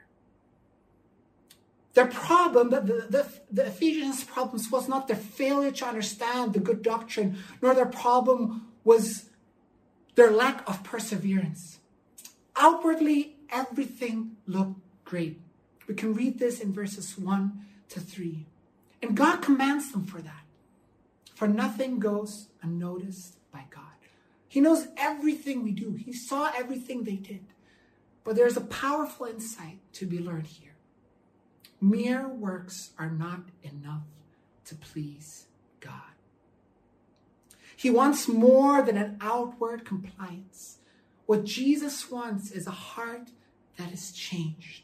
Their 1.94 2.08
problem, 2.08 2.70
the, 2.70 2.80
the, 2.82 3.28
the, 3.52 3.68
Ephesians' 3.68 4.24
problems 4.24 4.72
was 4.72 4.88
not 4.88 5.08
their 5.08 5.18
failure 5.18 5.72
to 5.72 5.86
understand 5.86 6.54
the 6.54 6.60
good 6.60 6.82
doctrine, 6.82 7.38
nor 7.62 7.74
their 7.74 7.86
problem 7.86 8.68
was 8.86 9.26
their 10.16 10.32
lack 10.32 10.68
of 10.70 10.84
perseverance. 10.84 11.80
Outwardly, 12.56 13.36
everything 13.50 14.38
looked 14.48 14.80
great. 15.04 15.42
We 15.88 15.96
can 15.96 16.14
read 16.14 16.40
this 16.40 16.62
in 16.62 16.72
verses 16.72 17.18
1 17.18 17.66
to 17.90 18.00
3. 18.00 18.46
And 19.02 19.18
God 19.18 19.42
commands 19.42 19.92
them 19.92 20.06
for 20.06 20.22
that. 20.22 20.41
For 21.42 21.48
nothing 21.48 21.98
goes 21.98 22.50
unnoticed 22.62 23.40
by 23.52 23.64
God. 23.72 23.98
He 24.48 24.62
knows 24.62 24.90
everything 24.96 25.64
we 25.64 25.72
do, 25.72 25.94
He 25.94 26.14
saw 26.14 26.52
everything 26.56 27.04
they 27.04 27.16
did. 27.16 27.48
But 28.24 28.36
there's 28.36 28.58
a 28.58 28.62
powerful 28.62 29.26
insight 29.26 29.80
to 29.94 30.06
be 30.06 30.20
learned 30.20 30.46
here. 30.46 30.76
Mere 31.82 32.28
works 32.28 32.92
are 33.00 33.10
not 33.10 33.40
enough 33.64 34.04
to 34.66 34.76
please 34.76 35.48
God. 35.80 36.14
He 37.76 37.90
wants 37.90 38.28
more 38.28 38.84
than 38.84 38.98
an 38.98 39.18
outward 39.20 39.84
compliance. 39.84 40.78
What 41.26 41.44
Jesus 41.44 42.12
wants 42.12 42.52
is 42.52 42.68
a 42.68 42.70
heart 42.70 43.30
that 43.78 43.92
is 43.92 44.12
changed. 44.12 44.84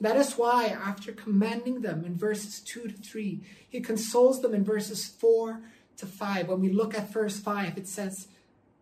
That 0.00 0.16
is 0.16 0.34
why, 0.34 0.66
after 0.66 1.12
commending 1.12 1.80
them 1.80 2.04
in 2.04 2.16
verses 2.16 2.60
2 2.60 2.88
to 2.88 2.94
3, 2.94 3.40
he 3.68 3.80
consoles 3.80 4.40
them 4.40 4.54
in 4.54 4.64
verses 4.64 5.06
4 5.06 5.60
to 5.96 6.06
5. 6.06 6.48
When 6.48 6.60
we 6.60 6.70
look 6.70 6.94
at 6.96 7.12
verse 7.12 7.38
5, 7.40 7.76
it 7.76 7.88
says, 7.88 8.28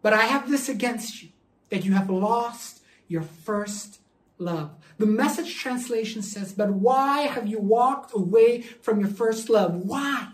But 0.02 0.12
I 0.12 0.26
have 0.26 0.50
this 0.50 0.68
against 0.68 1.23
you, 1.23 1.30
that 1.70 1.85
you 1.85 1.94
have 1.94 2.11
lost 2.11 2.82
your 3.08 3.23
first 3.23 4.00
love. 4.38 4.73
The 4.99 5.06
message 5.06 5.56
translation 5.56 6.23
says, 6.23 6.52
But 6.52 6.73
why 6.73 7.23
have 7.23 7.46
you 7.46 7.61
walked 7.61 8.14
away 8.14 8.61
from 8.61 9.00
your 9.00 9.08
first 9.08 9.49
love? 9.49 9.75
Why? 9.75 10.28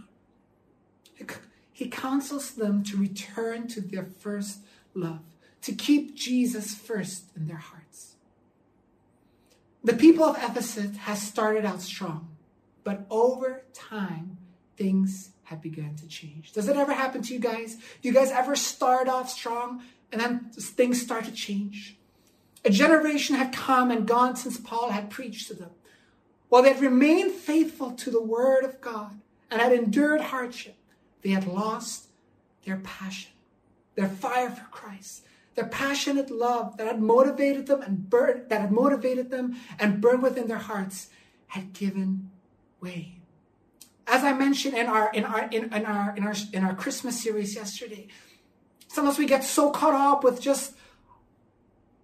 He 1.72 1.88
counsels 1.88 2.52
them 2.52 2.84
to 2.84 2.96
return 2.96 3.66
to 3.68 3.80
their 3.80 4.04
first 4.04 4.60
love, 4.94 5.20
to 5.62 5.72
keep 5.72 6.14
Jesus 6.14 6.74
first 6.74 7.24
in 7.34 7.46
their 7.46 7.56
hearts. 7.56 7.81
The 9.84 9.94
people 9.94 10.24
of 10.24 10.36
Ephesus 10.36 10.96
has 10.98 11.20
started 11.20 11.64
out 11.64 11.82
strong, 11.82 12.36
but 12.84 13.04
over 13.10 13.64
time, 13.72 14.38
things 14.76 15.30
have 15.44 15.60
begun 15.60 15.96
to 15.96 16.06
change. 16.06 16.52
Does 16.52 16.68
it 16.68 16.76
ever 16.76 16.92
happen 16.94 17.22
to 17.22 17.34
you 17.34 17.40
guys? 17.40 17.76
Do 17.76 18.08
you 18.08 18.12
guys 18.12 18.30
ever 18.30 18.54
start 18.56 19.08
off 19.08 19.28
strong 19.28 19.82
and 20.10 20.20
then 20.20 20.50
things 20.50 21.02
start 21.02 21.24
to 21.24 21.32
change? 21.32 21.96
A 22.64 22.70
generation 22.70 23.34
had 23.36 23.52
come 23.52 23.90
and 23.90 24.06
gone 24.06 24.36
since 24.36 24.56
Paul 24.58 24.90
had 24.90 25.10
preached 25.10 25.48
to 25.48 25.54
them. 25.54 25.70
While 26.48 26.62
they 26.62 26.72
had 26.72 26.82
remained 26.82 27.32
faithful 27.32 27.92
to 27.92 28.10
the 28.10 28.22
word 28.22 28.64
of 28.64 28.80
God 28.80 29.18
and 29.50 29.60
had 29.60 29.72
endured 29.72 30.20
hardship, 30.20 30.76
they 31.22 31.30
had 31.30 31.46
lost 31.46 32.06
their 32.64 32.76
passion, 32.76 33.32
their 33.96 34.08
fire 34.08 34.50
for 34.50 34.64
Christ, 34.70 35.24
their 35.54 35.66
passionate 35.66 36.30
love 36.30 36.76
that 36.76 36.86
had 36.86 37.00
motivated 37.00 37.66
them 37.66 37.82
and 37.82 38.08
burned, 38.08 38.48
that 38.48 38.60
had 38.60 38.72
motivated 38.72 39.30
them 39.30 39.56
and 39.78 40.00
burned 40.00 40.22
within 40.22 40.48
their 40.48 40.58
hearts 40.58 41.08
had 41.48 41.72
given 41.72 42.30
way. 42.80 43.18
As 44.06 44.24
I 44.24 44.32
mentioned 44.32 44.76
in 44.76 44.86
our 44.86 45.12
in 45.12 45.24
our 45.24 45.48
in, 45.50 45.72
in 45.72 45.86
our 45.86 46.16
in 46.16 46.24
our 46.24 46.34
in 46.52 46.64
our 46.64 46.74
Christmas 46.74 47.22
series 47.22 47.54
yesterday, 47.54 48.08
sometimes 48.88 49.18
we 49.18 49.26
get 49.26 49.44
so 49.44 49.70
caught 49.70 49.94
up 49.94 50.24
with 50.24 50.40
just 50.40 50.74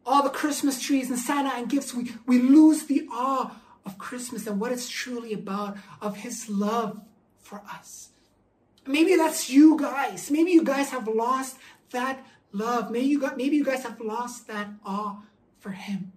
all 0.09 0.23
the 0.23 0.31
Christmas 0.31 0.81
trees 0.81 1.11
and 1.11 1.19
Santa 1.19 1.51
and 1.51 1.69
gifts, 1.69 1.93
we, 1.93 2.11
we 2.27 2.41
lose 2.41 2.85
the 2.85 3.07
awe 3.13 3.55
of 3.85 3.99
Christmas 3.99 4.47
and 4.47 4.59
what 4.59 4.73
it's 4.73 4.89
truly 4.89 5.35
about, 5.35 5.77
of 6.01 6.17
His 6.17 6.49
love 6.49 7.01
for 7.39 7.63
us. 7.71 8.09
Maybe 8.87 9.17
that's 9.17 9.51
you 9.51 9.79
guys. 9.79 10.31
Maybe 10.31 10.53
you 10.53 10.65
guys 10.65 10.91
have 10.91 11.07
lost 11.07 11.59
that 11.91 12.25
love. 12.53 12.91
Maybe 12.91 13.07
you, 13.07 13.31
maybe 13.37 13.57
you 13.57 13.65
guys 13.65 13.83
have 13.85 14.01
lost 14.01 14.47
that 14.49 14.69
awe 14.85 15.23
for 15.59 15.71
Him. 15.71 16.13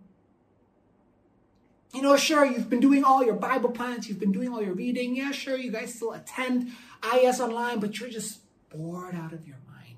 You 1.94 2.02
know, 2.02 2.16
sure, 2.16 2.46
you've 2.46 2.70
been 2.70 2.80
doing 2.80 3.04
all 3.04 3.24
your 3.24 3.36
Bible 3.36 3.70
plans, 3.70 4.08
you've 4.08 4.20
been 4.20 4.32
doing 4.32 4.54
all 4.54 4.62
your 4.62 4.74
reading. 4.74 5.16
Yeah, 5.16 5.32
sure, 5.32 5.58
you 5.58 5.72
guys 5.72 5.94
still 5.94 6.14
attend 6.14 6.72
IS 7.14 7.42
online, 7.42 7.80
but 7.80 8.00
you're 8.00 8.10
just 8.10 8.40
bored 8.70 9.16
out 9.16 9.34
of 9.34 9.46
your 9.46 9.58
mind 9.68 9.98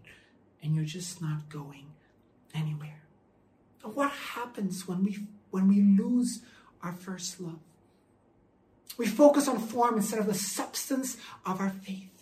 and 0.61 0.75
you're 0.75 0.85
just 0.85 1.21
not 1.21 1.49
going 1.49 1.87
anywhere. 2.55 3.03
What 3.83 4.11
happens 4.11 4.87
when 4.87 5.03
we 5.03 5.19
when 5.51 5.67
we 5.67 5.81
lose 5.81 6.41
our 6.81 6.93
first 6.93 7.39
love? 7.39 7.59
We 8.97 9.05
focus 9.05 9.47
on 9.47 9.59
form 9.59 9.97
instead 9.97 10.19
of 10.19 10.25
the 10.25 10.33
substance 10.33 11.17
of 11.45 11.59
our 11.59 11.69
faith. 11.69 12.12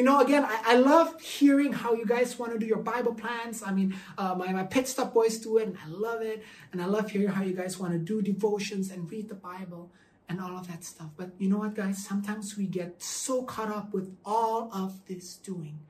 You 0.00 0.06
know, 0.06 0.20
again, 0.20 0.46
I, 0.46 0.62
I 0.64 0.74
love 0.76 1.20
hearing 1.20 1.74
how 1.74 1.92
you 1.92 2.06
guys 2.06 2.38
want 2.38 2.54
to 2.54 2.58
do 2.58 2.64
your 2.64 2.78
Bible 2.78 3.12
plans. 3.12 3.62
I 3.62 3.70
mean, 3.70 3.94
uh, 4.16 4.34
my, 4.34 4.50
my 4.50 4.62
pit 4.62 4.88
stop 4.88 5.12
boys 5.12 5.36
do 5.36 5.58
it, 5.58 5.66
and 5.66 5.76
I 5.76 5.88
love 5.88 6.22
it. 6.22 6.42
And 6.72 6.80
I 6.80 6.86
love 6.86 7.10
hearing 7.10 7.28
how 7.28 7.42
you 7.42 7.52
guys 7.52 7.78
want 7.78 7.92
to 7.92 7.98
do 7.98 8.22
devotions 8.22 8.90
and 8.90 9.10
read 9.10 9.28
the 9.28 9.34
Bible 9.34 9.92
and 10.26 10.40
all 10.40 10.56
of 10.56 10.68
that 10.68 10.84
stuff. 10.84 11.08
But 11.18 11.32
you 11.36 11.50
know 11.50 11.58
what, 11.58 11.74
guys? 11.74 12.02
Sometimes 12.02 12.56
we 12.56 12.64
get 12.64 13.02
so 13.02 13.42
caught 13.42 13.68
up 13.68 13.92
with 13.92 14.16
all 14.24 14.70
of 14.72 15.04
this 15.04 15.36
doing 15.36 15.80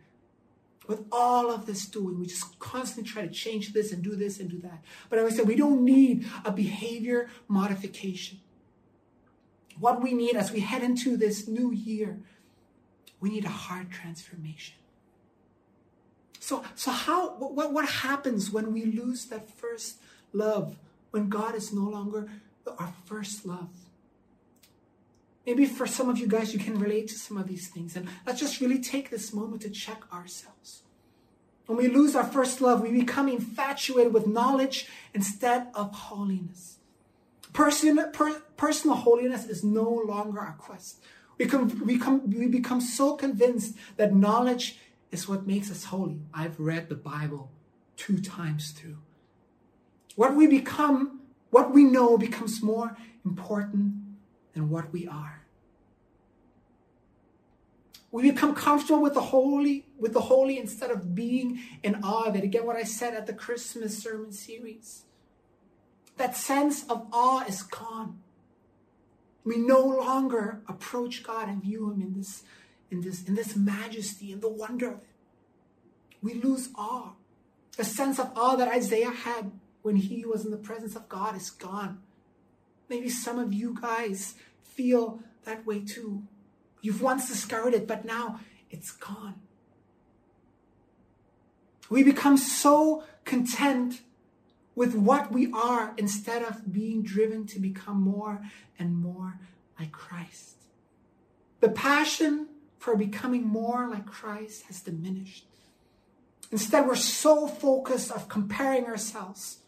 with 0.89 1.05
all 1.13 1.53
of 1.53 1.67
this 1.67 1.87
doing, 1.87 2.19
we 2.19 2.27
just 2.27 2.59
constantly 2.59 3.09
try 3.09 3.23
to 3.23 3.33
change 3.33 3.73
this 3.73 3.93
and 3.93 4.03
do 4.03 4.17
this 4.17 4.41
and 4.41 4.51
do 4.51 4.59
that. 4.59 4.83
But 5.09 5.21
I 5.21 5.29
said, 5.29 5.47
we 5.47 5.55
don't 5.55 5.85
need 5.85 6.27
a 6.45 6.51
behavior 6.51 7.29
modification. 7.47 8.41
What 9.79 10.03
we 10.03 10.15
need 10.15 10.35
as 10.35 10.51
we 10.51 10.59
head 10.59 10.83
into 10.83 11.17
this 11.17 11.47
new 11.47 11.71
year, 11.71 12.19
we 13.21 13.31
need 13.31 13.45
a 13.45 13.51
heart 13.51 13.91
transformation. 13.91 14.75
So, 16.39 16.65
so 16.75 16.91
how, 16.91 17.35
what, 17.37 17.73
what 17.73 17.89
happens 17.89 18.51
when 18.51 18.73
we 18.73 18.85
lose 18.87 19.27
that 19.27 19.51
first 19.51 19.99
love, 20.33 20.77
when 21.11 21.29
God 21.29 21.55
is 21.55 21.73
no 21.73 21.83
longer 21.83 22.29
our 22.79 22.95
first 23.05 23.45
love? 23.45 23.69
Maybe 25.47 25.67
for 25.67 25.87
some 25.87 26.09
of 26.09 26.19
you 26.19 26.27
guys, 26.27 26.53
you 26.53 26.59
can 26.59 26.79
relate 26.79 27.09
to 27.09 27.19
some 27.19 27.37
of 27.37 27.47
these 27.47 27.69
things. 27.69 27.97
And 27.97 28.09
let's 28.27 28.41
just 28.41 28.61
really 28.61 28.81
take 28.81 29.11
this 29.11 29.33
moment 29.33 29.63
to 29.63 29.71
check 29.71 30.03
ourselves. 30.13 30.83
When 31.67 31.79
we 31.79 31.89
lose 31.89 32.17
our 32.17 32.25
first 32.25 32.61
love, 32.61 32.83
we 32.83 32.91
become 32.91 33.29
infatuated 33.29 34.13
with 34.13 34.27
knowledge 34.27 34.89
instead 35.15 35.69
of 35.75 35.93
holiness. 35.95 36.79
Person, 37.53 38.11
per, 38.13 38.41
personal 38.57 38.97
holiness 38.97 39.45
is 39.45 39.63
no 39.63 39.89
longer 39.89 40.41
our 40.41 40.57
quest. 40.59 41.03
We, 41.41 41.99
we 42.27 42.49
become 42.49 42.81
so 42.83 43.17
convinced 43.17 43.75
that 43.97 44.15
knowledge 44.15 44.79
is 45.11 45.27
what 45.27 45.47
makes 45.47 45.71
us 45.71 45.85
holy. 45.85 46.21
I've 46.35 46.61
read 46.61 46.91
the 46.91 46.95
Bible 46.95 47.51
two 47.97 48.19
times 48.19 48.73
through. 48.73 48.99
What 50.17 50.37
we 50.37 50.47
become, 50.47 51.21
what 51.51 51.73
we 51.73 51.85
know, 51.85 52.19
becomes 52.19 52.63
more 52.63 52.95
important 53.25 53.95
than 54.53 54.69
what 54.69 54.93
we 54.93 55.09
are. 55.09 55.47
We 58.13 58.31
become 58.31 58.55
comfortable 58.55 59.01
with 59.01 59.15
the 59.15 59.21
holy, 59.21 59.87
with 59.99 60.13
the 60.13 60.21
holy 60.21 60.59
instead 60.59 60.91
of 60.91 61.15
being 61.15 61.61
in 61.83 62.03
awe 62.03 62.25
of 62.25 62.37
it. 62.37 62.45
Again, 62.45 62.67
what 62.67 62.77
I 62.77 62.83
said 62.83 63.15
at 63.15 63.27
the 63.27 63.33
Christmas 63.33 63.97
sermon 63.97 64.33
series. 64.33 65.05
That 66.17 66.37
sense 66.37 66.85
of 66.89 67.07
awe 67.13 67.47
is 67.47 67.63
gone. 67.63 68.19
We 69.45 69.57
no 69.57 69.81
longer 69.81 70.61
approach 70.69 71.23
God 71.23 71.49
and 71.49 71.63
view 71.63 71.91
Him 71.91 72.03
in 72.03 72.15
this, 72.15 72.43
in 72.91 73.01
this, 73.01 73.25
in 73.25 73.35
this 73.35 73.57
majesty 73.57 74.33
and 74.33 74.43
the 74.43 74.49
wonder 74.49 74.89
of 74.89 74.95
it. 74.95 75.07
We 76.23 76.35
lose 76.35 76.69
awe. 76.77 77.13
The 77.77 77.85
sense 77.85 78.19
of 78.19 78.33
awe 78.37 78.57
that 78.57 78.69
Isaiah 78.69 79.11
had 79.11 79.53
when 79.83 79.97
he 79.97 80.25
was 80.25 80.45
in 80.45 80.51
the 80.51 80.57
presence 80.57 80.95
of 80.95 81.09
God 81.09 81.37
is 81.37 81.51
gone. 81.51 82.03
Maybe 82.89 83.09
some 83.09 83.39
of 83.39 83.55
you 83.55 83.77
guys 83.81 84.35
feel 84.63 85.21
that 85.45 85.65
way 85.67 85.81
too. 85.81 86.25
You've 86.83 87.03
once 87.03 87.29
discovered 87.29 87.75
it, 87.75 87.87
but 87.87 88.05
now 88.05 88.41
it's 88.71 88.91
gone. 88.91 89.37
We 91.89 92.03
become 92.03 92.37
so 92.37 93.05
content 93.25 94.03
with 94.75 94.95
what 94.95 95.33
we 95.33 95.51
are 95.53 95.95
instead 95.97 96.43
of 96.43 96.73
being 96.73 97.03
driven 97.03 97.47
to 97.47 97.59
become 97.59 98.01
more 98.01 98.41
and 98.79 98.97
more 98.97 99.39
like 99.79 99.93
Christ. 99.93 100.57
The 101.61 101.69
passion 101.69 102.49
for 102.79 102.97
becoming 102.97 103.47
more 103.47 103.89
like 103.89 104.07
Christ 104.07 104.65
has 104.65 104.81
diminished. 104.81 105.47
Instead, 106.51 106.87
we're 106.87 106.95
so 106.95 107.47
focused 107.47 108.11
of 108.11 108.29
comparing 108.29 108.87
ourselves 108.87 109.59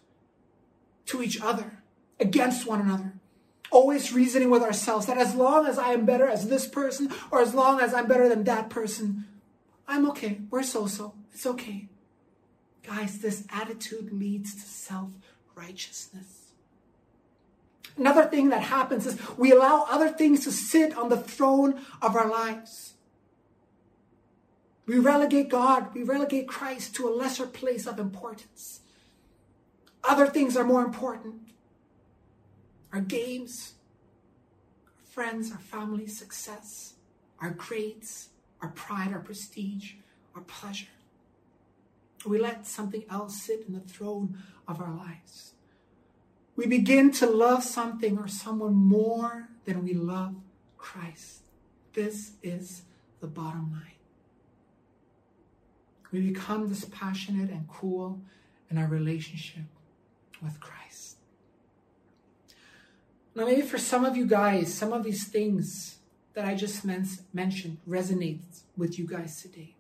to 1.07 1.23
each 1.23 1.41
other, 1.41 1.83
against 2.19 2.67
one 2.67 2.81
another. 2.81 3.15
Always 3.71 4.13
reasoning 4.13 4.51
with 4.51 4.63
ourselves 4.63 5.07
that 5.07 5.19
as 5.19 5.35
long 5.35 5.67
as 5.67 5.79
I 5.79 5.93
am 5.93 6.07
better 6.07 6.27
as 6.27 6.49
this 6.49 6.67
person, 6.67 7.11
or 7.31 7.41
as 7.41 7.55
long 7.55 7.81
as 7.81 7.93
I'm 7.93 8.07
better 8.07 8.29
than 8.29 8.45
that 8.45 8.71
person, 8.71 9.27
I'm 9.89 10.09
okay. 10.11 10.41
We're 10.51 10.63
so 10.63 10.87
so. 10.87 11.15
It's 11.33 11.47
okay. 11.47 11.89
Guys, 12.83 13.19
this 13.19 13.45
attitude 13.53 14.13
leads 14.13 14.55
to 14.55 14.61
self 14.61 15.11
righteousness. 15.55 16.53
Another 17.97 18.25
thing 18.25 18.49
that 18.49 18.63
happens 18.63 19.07
is 19.07 19.19
we 19.37 19.53
allow 19.53 19.87
other 19.89 20.09
things 20.09 20.45
to 20.45 20.53
sit 20.53 20.97
on 20.97 21.09
the 21.09 21.17
throne 21.17 21.81
of 22.01 22.17
our 22.17 22.29
lives. 22.29 22.95
We 24.87 24.99
relegate 24.99 25.49
God, 25.49 25.95
we 25.95 26.03
relegate 26.03 26.49
Christ 26.49 26.95
to 26.97 27.09
a 27.09 27.15
lesser 27.15 27.47
place 27.47 27.87
of 27.87 27.99
importance. 27.99 28.81
Other 30.03 30.27
things 30.27 30.57
are 30.57 30.65
more 30.65 30.83
important. 30.83 31.49
Our 32.93 33.01
games, 33.01 33.75
our 34.87 35.07
friends, 35.13 35.53
our 35.53 35.59
family, 35.59 36.09
success, 36.09 36.95
our 37.41 37.51
grades, 37.51 38.31
our 38.61 38.69
pride, 38.71 39.13
our 39.13 39.21
prestige, 39.21 39.95
our 40.35 40.43
pleasure. 40.43 40.87
We 42.25 42.39
let 42.39 42.67
something 42.67 43.05
else 43.11 43.43
sit 43.43 43.65
in 43.67 43.75
the 43.75 43.81
throne 43.81 44.39
of 44.69 44.81
our 44.81 44.95
lives. 44.95 45.55
We 46.55 46.67
begin 46.67 47.11
to 47.13 47.27
love 47.27 47.63
something 47.63 48.19
or 48.19 48.29
someone 48.29 48.75
more 48.75 49.49
than 49.65 49.85
we 49.85 49.95
love 49.95 50.35
Christ. 50.77 51.43
This 51.95 52.33
is 52.43 52.83
the 53.21 53.27
bottom 53.27 53.73
line. 53.73 53.93
We 56.11 56.21
become 56.21 56.69
dispassionate 56.69 57.51
and 57.51 57.67
cool 57.69 58.21
in 58.71 58.77
our 58.77 58.87
relationship 58.87 59.65
with 60.43 60.61
Christ. 60.61 61.17
Now, 63.35 63.47
maybe 63.47 63.63
for 63.63 63.79
some 63.79 64.05
of 64.05 64.15
you 64.17 64.27
guys, 64.27 64.75
some 64.75 64.93
of 64.93 65.05
these 65.05 65.27
things 65.27 65.97
that 66.35 66.45
I 66.45 66.55
just 66.55 66.85
men- 66.85 67.09
mentioned 67.33 67.79
resonate 67.89 68.63
with 68.77 68.99
you 68.99 69.07
guys 69.07 69.41
today. 69.41 69.75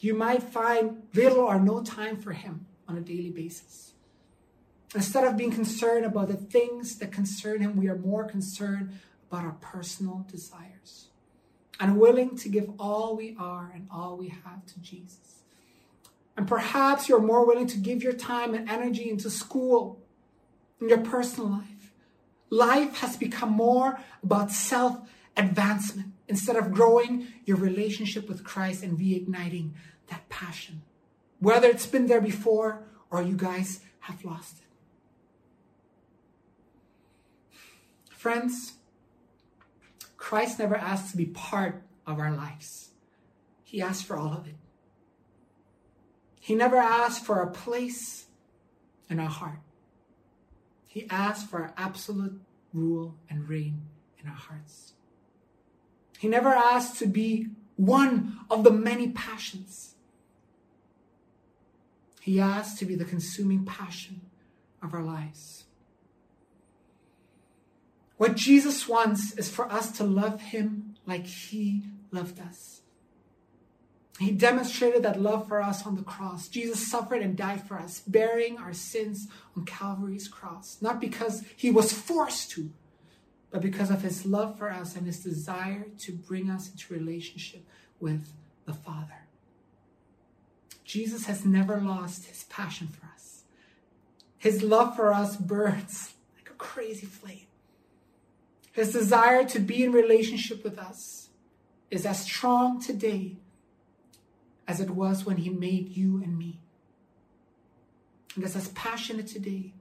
You 0.00 0.14
might 0.14 0.42
find 0.42 1.02
little 1.14 1.40
or 1.40 1.60
no 1.60 1.82
time 1.82 2.16
for 2.20 2.32
Him 2.32 2.66
on 2.88 2.96
a 2.96 3.00
daily 3.00 3.30
basis. 3.30 3.92
Instead 4.94 5.24
of 5.24 5.36
being 5.36 5.52
concerned 5.52 6.04
about 6.04 6.28
the 6.28 6.36
things 6.36 6.98
that 6.98 7.12
concern 7.12 7.60
Him, 7.60 7.76
we 7.76 7.88
are 7.88 7.96
more 7.96 8.24
concerned 8.24 8.98
about 9.30 9.44
our 9.44 9.56
personal 9.60 10.26
desires 10.30 11.06
and 11.78 11.98
willing 11.98 12.36
to 12.36 12.48
give 12.48 12.70
all 12.78 13.16
we 13.16 13.36
are 13.38 13.70
and 13.74 13.86
all 13.90 14.16
we 14.16 14.28
have 14.28 14.66
to 14.66 14.80
Jesus. 14.80 15.42
And 16.36 16.48
perhaps 16.48 17.08
you're 17.08 17.20
more 17.20 17.46
willing 17.46 17.66
to 17.68 17.78
give 17.78 18.02
your 18.02 18.12
time 18.12 18.54
and 18.54 18.68
energy 18.68 19.10
into 19.10 19.30
school, 19.30 20.00
in 20.80 20.88
your 20.88 20.98
personal 20.98 21.50
life. 21.50 21.92
Life 22.48 22.98
has 22.98 23.16
become 23.16 23.50
more 23.50 24.00
about 24.22 24.50
self 24.50 25.08
advancement 25.36 26.12
instead 26.28 26.56
of 26.56 26.72
growing 26.72 27.28
your 27.44 27.56
relationship 27.56 28.28
with 28.28 28.44
Christ 28.44 28.82
and 28.82 28.98
reigniting 28.98 29.70
that 30.08 30.28
passion. 30.28 30.82
Whether 31.38 31.68
it's 31.68 31.86
been 31.86 32.06
there 32.06 32.20
before 32.20 32.82
or 33.10 33.22
you 33.22 33.36
guys 33.36 33.80
have 34.00 34.24
lost 34.24 34.58
it. 34.58 34.64
Friends, 38.10 38.74
Christ 40.16 40.58
never 40.58 40.76
asked 40.76 41.10
to 41.12 41.16
be 41.16 41.26
part 41.26 41.82
of 42.06 42.18
our 42.18 42.30
lives. 42.30 42.90
He 43.64 43.80
asked 43.80 44.04
for 44.04 44.16
all 44.16 44.32
of 44.32 44.46
it. 44.46 44.56
He 46.38 46.54
never 46.54 46.76
asked 46.76 47.24
for 47.24 47.40
a 47.40 47.50
place 47.50 48.26
in 49.08 49.18
our 49.20 49.28
heart. 49.28 49.60
He 50.86 51.06
asked 51.08 51.48
for 51.48 51.72
absolute 51.76 52.40
rule 52.72 53.14
and 53.28 53.48
reign 53.48 53.82
in 54.20 54.28
our 54.28 54.36
hearts. 54.36 54.94
He 56.20 56.28
never 56.28 56.50
asked 56.50 56.98
to 56.98 57.06
be 57.06 57.46
one 57.76 58.40
of 58.50 58.62
the 58.62 58.70
many 58.70 59.08
passions. 59.08 59.94
He 62.20 62.38
asked 62.38 62.78
to 62.80 62.84
be 62.84 62.94
the 62.94 63.06
consuming 63.06 63.64
passion 63.64 64.20
of 64.82 64.92
our 64.92 65.02
lives. 65.02 65.64
What 68.18 68.36
Jesus 68.36 68.86
wants 68.86 69.32
is 69.32 69.48
for 69.48 69.72
us 69.72 69.92
to 69.92 70.04
love 70.04 70.42
him 70.42 70.94
like 71.06 71.24
he 71.24 71.84
loved 72.10 72.38
us. 72.38 72.82
He 74.18 74.30
demonstrated 74.30 75.02
that 75.04 75.22
love 75.22 75.48
for 75.48 75.62
us 75.62 75.86
on 75.86 75.96
the 75.96 76.02
cross. 76.02 76.48
Jesus 76.48 76.86
suffered 76.86 77.22
and 77.22 77.34
died 77.34 77.66
for 77.66 77.78
us, 77.78 78.00
bearing 78.06 78.58
our 78.58 78.74
sins 78.74 79.26
on 79.56 79.64
Calvary's 79.64 80.28
cross, 80.28 80.76
not 80.82 81.00
because 81.00 81.44
he 81.56 81.70
was 81.70 81.94
forced 81.94 82.50
to, 82.50 82.70
but 83.50 83.60
because 83.60 83.90
of 83.90 84.02
his 84.02 84.24
love 84.24 84.56
for 84.56 84.70
us 84.70 84.96
and 84.96 85.06
his 85.06 85.20
desire 85.20 85.86
to 85.98 86.12
bring 86.12 86.50
us 86.50 86.70
into 86.70 86.94
relationship 86.94 87.64
with 87.98 88.32
the 88.64 88.72
Father. 88.72 89.26
Jesus 90.84 91.26
has 91.26 91.44
never 91.44 91.78
lost 91.78 92.26
his 92.26 92.44
passion 92.44 92.88
for 92.88 93.06
us. 93.14 93.42
His 94.38 94.62
love 94.62 94.96
for 94.96 95.12
us 95.12 95.36
burns 95.36 96.14
like 96.36 96.50
a 96.50 96.54
crazy 96.54 97.06
flame. 97.06 97.46
His 98.72 98.92
desire 98.92 99.44
to 99.46 99.58
be 99.58 99.84
in 99.84 99.92
relationship 99.92 100.62
with 100.62 100.78
us 100.78 101.30
is 101.90 102.06
as 102.06 102.22
strong 102.24 102.80
today 102.80 103.36
as 104.68 104.80
it 104.80 104.90
was 104.90 105.26
when 105.26 105.38
he 105.38 105.50
made 105.50 105.96
you 105.96 106.22
and 106.22 106.38
me. 106.38 106.60
And 108.36 108.44
as 108.44 108.68
passionate 108.68 109.26
today 109.26 109.72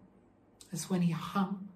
as 0.73 0.89
when 0.89 1.01
he 1.01 1.11
hung 1.11 1.69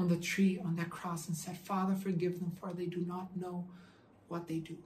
on 0.00 0.08
the 0.08 0.16
tree 0.16 0.58
on 0.64 0.76
that 0.76 0.88
cross 0.88 1.28
and 1.28 1.36
said, 1.36 1.58
Father, 1.58 1.94
forgive 1.94 2.40
them, 2.40 2.52
for 2.58 2.72
they 2.72 2.86
do 2.86 3.04
not 3.06 3.36
know 3.36 3.66
what 4.28 4.48
they 4.48 4.58
do. 4.58 4.78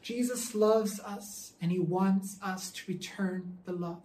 Jesus 0.00 0.54
loves 0.54 0.98
us 1.00 1.52
and 1.60 1.70
he 1.70 1.78
wants 1.78 2.38
us 2.42 2.70
to 2.70 2.82
return 2.88 3.58
the 3.66 3.72
love. 3.72 4.00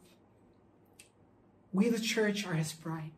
We, 1.71 1.89
the 1.89 1.99
church, 1.99 2.45
are 2.45 2.53
his 2.53 2.73
bride. 2.73 3.11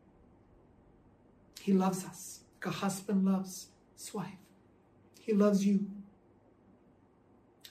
He 1.60 1.74
loves 1.74 2.06
us 2.06 2.42
like 2.60 2.74
a 2.74 2.78
husband 2.78 3.26
loves 3.26 3.70
his 3.98 4.14
wife. 4.14 4.38
He 5.20 5.34
loves 5.34 5.66
you. 5.66 5.88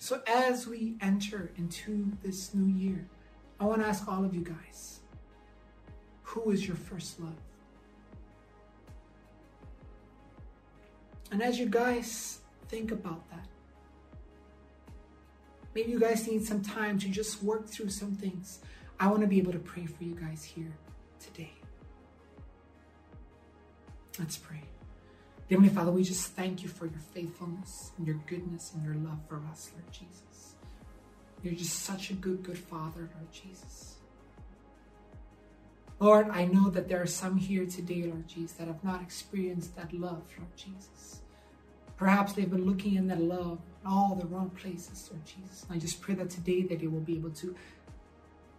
So 0.00 0.20
as 0.26 0.66
we 0.66 0.96
enter 1.00 1.52
into 1.56 2.10
this 2.22 2.52
new 2.52 2.74
year, 2.74 3.06
I 3.60 3.64
want 3.64 3.82
to 3.82 3.86
ask 3.86 4.08
all 4.08 4.24
of 4.24 4.34
you 4.34 4.42
guys 4.42 5.00
who 6.24 6.50
is 6.50 6.66
your 6.66 6.76
first 6.76 7.20
love? 7.20 7.36
And 11.34 11.42
as 11.42 11.58
you 11.58 11.66
guys 11.66 12.38
think 12.68 12.92
about 12.92 13.28
that, 13.30 13.48
maybe 15.74 15.90
you 15.90 15.98
guys 15.98 16.28
need 16.28 16.46
some 16.46 16.62
time 16.62 16.96
to 17.00 17.08
just 17.08 17.42
work 17.42 17.66
through 17.66 17.88
some 17.88 18.12
things. 18.12 18.60
I 19.00 19.08
want 19.08 19.22
to 19.22 19.26
be 19.26 19.38
able 19.38 19.50
to 19.50 19.58
pray 19.58 19.84
for 19.84 20.04
you 20.04 20.14
guys 20.14 20.44
here 20.44 20.72
today. 21.18 21.52
Let's 24.16 24.36
pray. 24.36 24.62
Heavenly 25.50 25.70
Father, 25.70 25.90
we 25.90 26.04
just 26.04 26.28
thank 26.34 26.62
you 26.62 26.68
for 26.68 26.86
your 26.86 27.00
faithfulness 27.00 27.90
and 27.98 28.06
your 28.06 28.20
goodness 28.28 28.70
and 28.72 28.84
your 28.84 28.94
love 28.94 29.18
for 29.28 29.42
us, 29.50 29.72
Lord 29.74 29.90
Jesus. 29.90 30.54
You're 31.42 31.54
just 31.54 31.80
such 31.80 32.10
a 32.10 32.14
good, 32.14 32.44
good 32.44 32.58
Father, 32.58 33.10
Lord 33.12 33.32
Jesus. 33.32 33.96
Lord, 35.98 36.28
I 36.30 36.44
know 36.44 36.70
that 36.70 36.88
there 36.88 37.02
are 37.02 37.06
some 37.06 37.36
here 37.38 37.66
today, 37.66 38.04
Lord 38.04 38.28
Jesus, 38.28 38.52
that 38.52 38.68
have 38.68 38.84
not 38.84 39.02
experienced 39.02 39.74
that 39.74 39.92
love, 39.92 40.22
Lord 40.38 40.56
Jesus. 40.56 41.22
Perhaps 41.96 42.32
they've 42.32 42.50
been 42.50 42.66
looking 42.66 42.96
in 42.96 43.06
that 43.08 43.20
love 43.20 43.58
in 43.80 43.90
all 43.90 44.14
the 44.14 44.26
wrong 44.26 44.50
places, 44.50 45.08
Lord 45.12 45.24
Jesus. 45.24 45.64
And 45.64 45.76
I 45.76 45.78
just 45.78 46.00
pray 46.00 46.14
that 46.14 46.30
today 46.30 46.62
that 46.62 46.80
they 46.80 46.86
will 46.86 47.00
be 47.00 47.16
able 47.16 47.30
to 47.30 47.54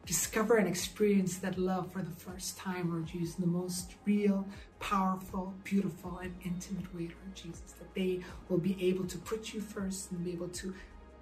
discover 0.06 0.58
and 0.58 0.68
experience 0.68 1.38
that 1.38 1.58
love 1.58 1.92
for 1.92 2.02
the 2.02 2.12
first 2.12 2.58
time, 2.58 2.92
Lord 2.92 3.08
Jesus, 3.08 3.36
in 3.36 3.42
the 3.42 3.48
most 3.48 3.96
real, 4.06 4.48
powerful, 4.80 5.54
beautiful, 5.64 6.20
and 6.20 6.34
intimate 6.46 6.94
way, 6.96 7.10
Lord 7.24 7.36
Jesus. 7.36 7.74
That 7.80 7.94
they 7.94 8.22
will 8.48 8.60
be 8.60 8.78
able 8.80 9.06
to 9.06 9.18
put 9.18 9.54
you 9.54 9.62
first 9.62 10.12
and 10.12 10.24
be 10.24 10.32
able 10.32 10.50
to 10.50 10.74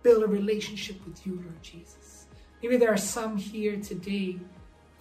build 0.04 0.24
a 0.24 0.28
relationship 0.28 1.04
with 1.06 1.26
you, 1.26 1.36
Lord 1.36 1.64
Jesus. 1.64 2.28
Maybe 2.62 2.78
there 2.78 2.94
are 2.94 2.98
some 2.98 3.38
here 3.38 3.78
today 3.78 4.38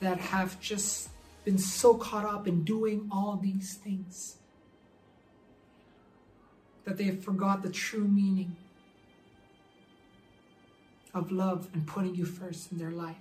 that 0.01 0.19
have 0.19 0.59
just 0.61 1.11
been 1.45 1.59
so 1.59 1.95
caught 1.95 2.25
up 2.25 2.47
in 2.47 2.65
doing 2.65 3.09
all 3.11 3.37
these 3.37 3.75
things 3.75 4.39
that 6.85 6.97
they 6.97 7.05
have 7.05 7.23
forgot 7.23 7.63
the 7.63 7.71
true 7.71 8.07
meaning 8.07 8.57
of 11.15 11.31
love 11.31 11.69
and 11.75 11.87
putting 11.87 12.15
you 12.15 12.25
first 12.25 12.73
in 12.73 12.79
their 12.79 12.91
life. 12.91 13.17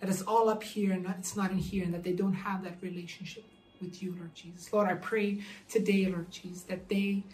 That 0.00 0.08
it's 0.08 0.22
all 0.22 0.48
up 0.48 0.62
here 0.62 0.92
and 0.92 1.06
it's 1.18 1.36
not 1.36 1.50
in 1.50 1.58
here, 1.58 1.84
and 1.84 1.94
that 1.94 2.02
they 2.02 2.12
don't 2.12 2.34
have 2.34 2.64
that 2.64 2.78
relationship 2.80 3.44
with 3.80 4.02
you, 4.02 4.14
Lord 4.16 4.34
Jesus. 4.34 4.72
Lord, 4.72 4.88
I 4.88 4.94
pray 4.94 5.40
today, 5.68 6.06
Lord 6.06 6.30
Jesus, 6.30 6.62
that 6.64 6.88
they 6.88 7.24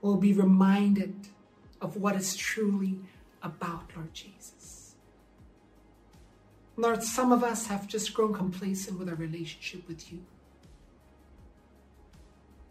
will 0.00 0.16
be 0.16 0.32
reminded 0.32 1.28
of 1.80 1.96
what 1.96 2.16
is 2.16 2.36
truly 2.36 3.00
about, 3.42 3.90
Lord 3.96 4.12
Jesus. 4.14 4.94
Lord, 6.76 7.02
some 7.02 7.32
of 7.32 7.44
us 7.44 7.66
have 7.66 7.86
just 7.86 8.14
grown 8.14 8.32
complacent 8.32 8.98
with 8.98 9.08
our 9.08 9.14
relationship 9.14 9.86
with 9.86 10.10
you. 10.12 10.20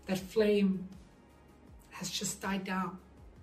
That 0.07 0.17
flame 0.17 0.87
has 1.99 2.09
just 2.09 2.41
died 2.41 2.63
down 2.63 2.97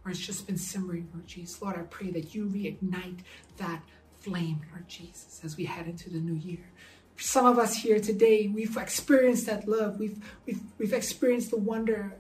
or 0.05 0.11
it's 0.11 0.21
just 0.21 0.47
been 0.47 0.57
simmering, 0.57 1.09
Lord 1.13 1.27
Jesus. 1.27 1.61
Lord, 1.61 1.77
I 1.77 1.83
pray 1.83 2.11
that 2.13 2.35
you 2.35 2.47
reignite 2.47 3.19
that 3.59 3.83
flame, 4.21 4.61
Lord 4.71 4.89
Jesus, 4.89 5.41
as 5.45 5.57
we 5.57 5.65
head 5.65 5.87
into 5.87 6.09
the 6.09 6.19
new 6.19 6.35
year. 6.35 6.71
For 7.17 7.23
some 7.23 7.45
of 7.45 7.59
us 7.59 7.77
here 7.77 7.99
today, 7.99 8.47
we've 8.47 8.77
experienced 8.77 9.47
that 9.47 9.67
love. 9.67 9.99
We've, 9.99 10.19
we've, 10.47 10.61
we've 10.79 10.93
experienced 10.93 11.51
the 11.51 11.59
wonder 11.59 12.15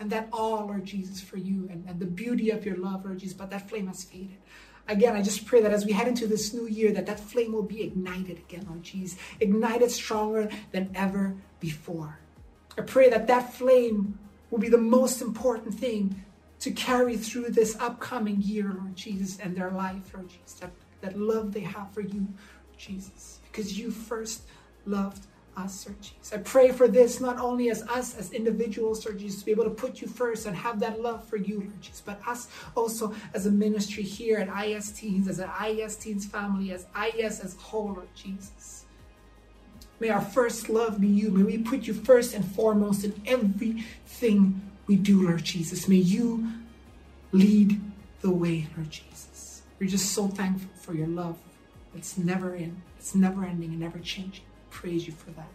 and 0.00 0.10
that 0.10 0.28
all, 0.32 0.66
Lord 0.66 0.84
Jesus, 0.84 1.20
for 1.20 1.36
you 1.36 1.68
and, 1.70 1.84
and 1.88 1.98
the 1.98 2.06
beauty 2.06 2.50
of 2.50 2.64
your 2.64 2.76
love, 2.76 3.04
Lord 3.04 3.18
Jesus, 3.18 3.36
but 3.36 3.50
that 3.50 3.68
flame 3.68 3.88
has 3.88 4.04
faded. 4.04 4.38
Again, 4.86 5.16
I 5.16 5.22
just 5.22 5.44
pray 5.44 5.60
that 5.60 5.72
as 5.72 5.84
we 5.84 5.92
head 5.92 6.08
into 6.08 6.26
this 6.26 6.54
new 6.54 6.66
year, 6.66 6.92
that 6.92 7.06
that 7.06 7.20
flame 7.20 7.52
will 7.52 7.62
be 7.62 7.82
ignited 7.82 8.38
again, 8.38 8.64
Lord 8.68 8.84
Jesus, 8.84 9.18
ignited 9.38 9.90
stronger 9.90 10.48
than 10.70 10.90
ever 10.94 11.36
before. 11.60 12.20
I 12.78 12.82
pray 12.82 13.10
that 13.10 13.26
that 13.26 13.52
flame 13.52 14.18
will 14.50 14.58
be 14.58 14.68
the 14.68 14.78
most 14.78 15.20
important 15.20 15.74
thing 15.74 16.24
to 16.60 16.70
carry 16.72 17.16
through 17.16 17.50
this 17.50 17.76
upcoming 17.78 18.40
year, 18.40 18.74
Lord 18.76 18.96
Jesus, 18.96 19.38
and 19.38 19.56
their 19.56 19.70
life, 19.70 20.12
Lord 20.14 20.28
Jesus, 20.28 20.54
that, 20.54 20.72
that 21.00 21.18
love 21.18 21.52
they 21.52 21.60
have 21.60 21.92
for 21.92 22.00
you, 22.00 22.26
Jesus, 22.76 23.40
because 23.50 23.78
you 23.78 23.90
first 23.90 24.42
loved 24.86 25.26
us, 25.56 25.86
Lord 25.86 26.00
Jesus. 26.00 26.32
I 26.32 26.38
pray 26.38 26.72
for 26.72 26.88
this 26.88 27.20
not 27.20 27.38
only 27.38 27.70
as 27.70 27.82
us 27.82 28.16
as 28.16 28.32
individuals, 28.32 29.04
Lord 29.04 29.18
Jesus, 29.18 29.40
to 29.40 29.46
be 29.46 29.52
able 29.52 29.64
to 29.64 29.70
put 29.70 30.00
you 30.00 30.08
first 30.08 30.46
and 30.46 30.56
have 30.56 30.80
that 30.80 31.00
love 31.00 31.28
for 31.28 31.36
you, 31.36 31.60
Lord 31.60 31.80
Jesus, 31.80 32.02
but 32.04 32.20
us 32.26 32.48
also 32.74 33.14
as 33.34 33.46
a 33.46 33.50
ministry 33.50 34.02
here 34.02 34.38
at 34.38 34.66
IS 34.66 34.92
Teens, 34.92 35.28
as 35.28 35.38
an 35.38 35.50
IS 35.64 35.96
Teens 35.96 36.26
family, 36.26 36.72
as 36.72 36.86
IS 37.16 37.40
as 37.40 37.54
whole, 37.56 37.92
Lord 37.94 38.08
Jesus. 38.14 38.84
May 40.00 40.10
our 40.10 40.20
first 40.20 40.68
love 40.68 41.00
be 41.00 41.08
you. 41.08 41.30
May 41.30 41.42
we 41.42 41.58
put 41.58 41.86
you 41.86 41.94
first 41.94 42.34
and 42.34 42.44
foremost 42.44 43.04
in 43.04 43.20
everything 43.26 44.60
we 44.86 44.96
do, 44.96 45.26
Lord 45.26 45.44
Jesus. 45.44 45.88
May 45.88 45.96
you 45.96 46.52
lead 47.32 47.80
the 48.20 48.30
way, 48.30 48.68
Lord 48.76 48.90
Jesus. 48.90 49.62
We're 49.78 49.88
just 49.88 50.12
so 50.12 50.28
thankful 50.28 50.70
for 50.80 50.94
your 50.94 51.06
love. 51.06 51.36
It's 51.94 52.16
never 52.18 52.54
in, 52.54 52.82
it's 52.98 53.14
never 53.14 53.44
ending 53.44 53.70
and 53.70 53.80
never 53.80 53.98
changing. 53.98 54.44
Praise 54.70 55.06
you 55.06 55.12
for 55.12 55.30
that. 55.32 55.48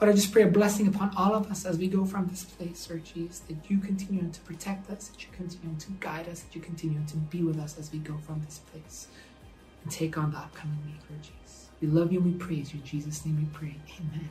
Lord, 0.00 0.12
I 0.12 0.16
just 0.16 0.32
pray 0.32 0.42
a 0.42 0.46
blessing 0.46 0.86
upon 0.88 1.12
all 1.14 1.34
of 1.34 1.50
us 1.50 1.66
as 1.66 1.76
we 1.76 1.86
go 1.86 2.06
from 2.06 2.28
this 2.28 2.44
place, 2.44 2.88
Lord 2.88 3.04
Jesus, 3.04 3.40
that 3.40 3.56
you 3.68 3.78
continue 3.78 4.30
to 4.30 4.40
protect 4.40 4.90
us, 4.90 5.08
that 5.08 5.22
you 5.22 5.28
continue 5.32 5.78
to 5.78 5.90
guide 6.00 6.26
us, 6.28 6.40
that 6.40 6.54
you 6.54 6.60
continue 6.62 7.00
to 7.06 7.16
be 7.16 7.42
with 7.42 7.58
us 7.58 7.78
as 7.78 7.92
we 7.92 7.98
go 7.98 8.16
from 8.26 8.40
this 8.46 8.60
place 8.72 9.08
and 9.82 9.92
take 9.92 10.16
on 10.16 10.32
the 10.32 10.38
upcoming 10.38 10.78
week, 10.86 11.00
Lord 11.10 11.22
Jesus. 11.22 11.39
We 11.80 11.88
love 11.88 12.12
you 12.12 12.20
and 12.20 12.32
we 12.32 12.38
praise 12.38 12.72
you. 12.74 12.80
In 12.80 12.86
Jesus' 12.86 13.24
name 13.24 13.36
we 13.38 13.44
pray. 13.58 13.76
Amen. 14.00 14.28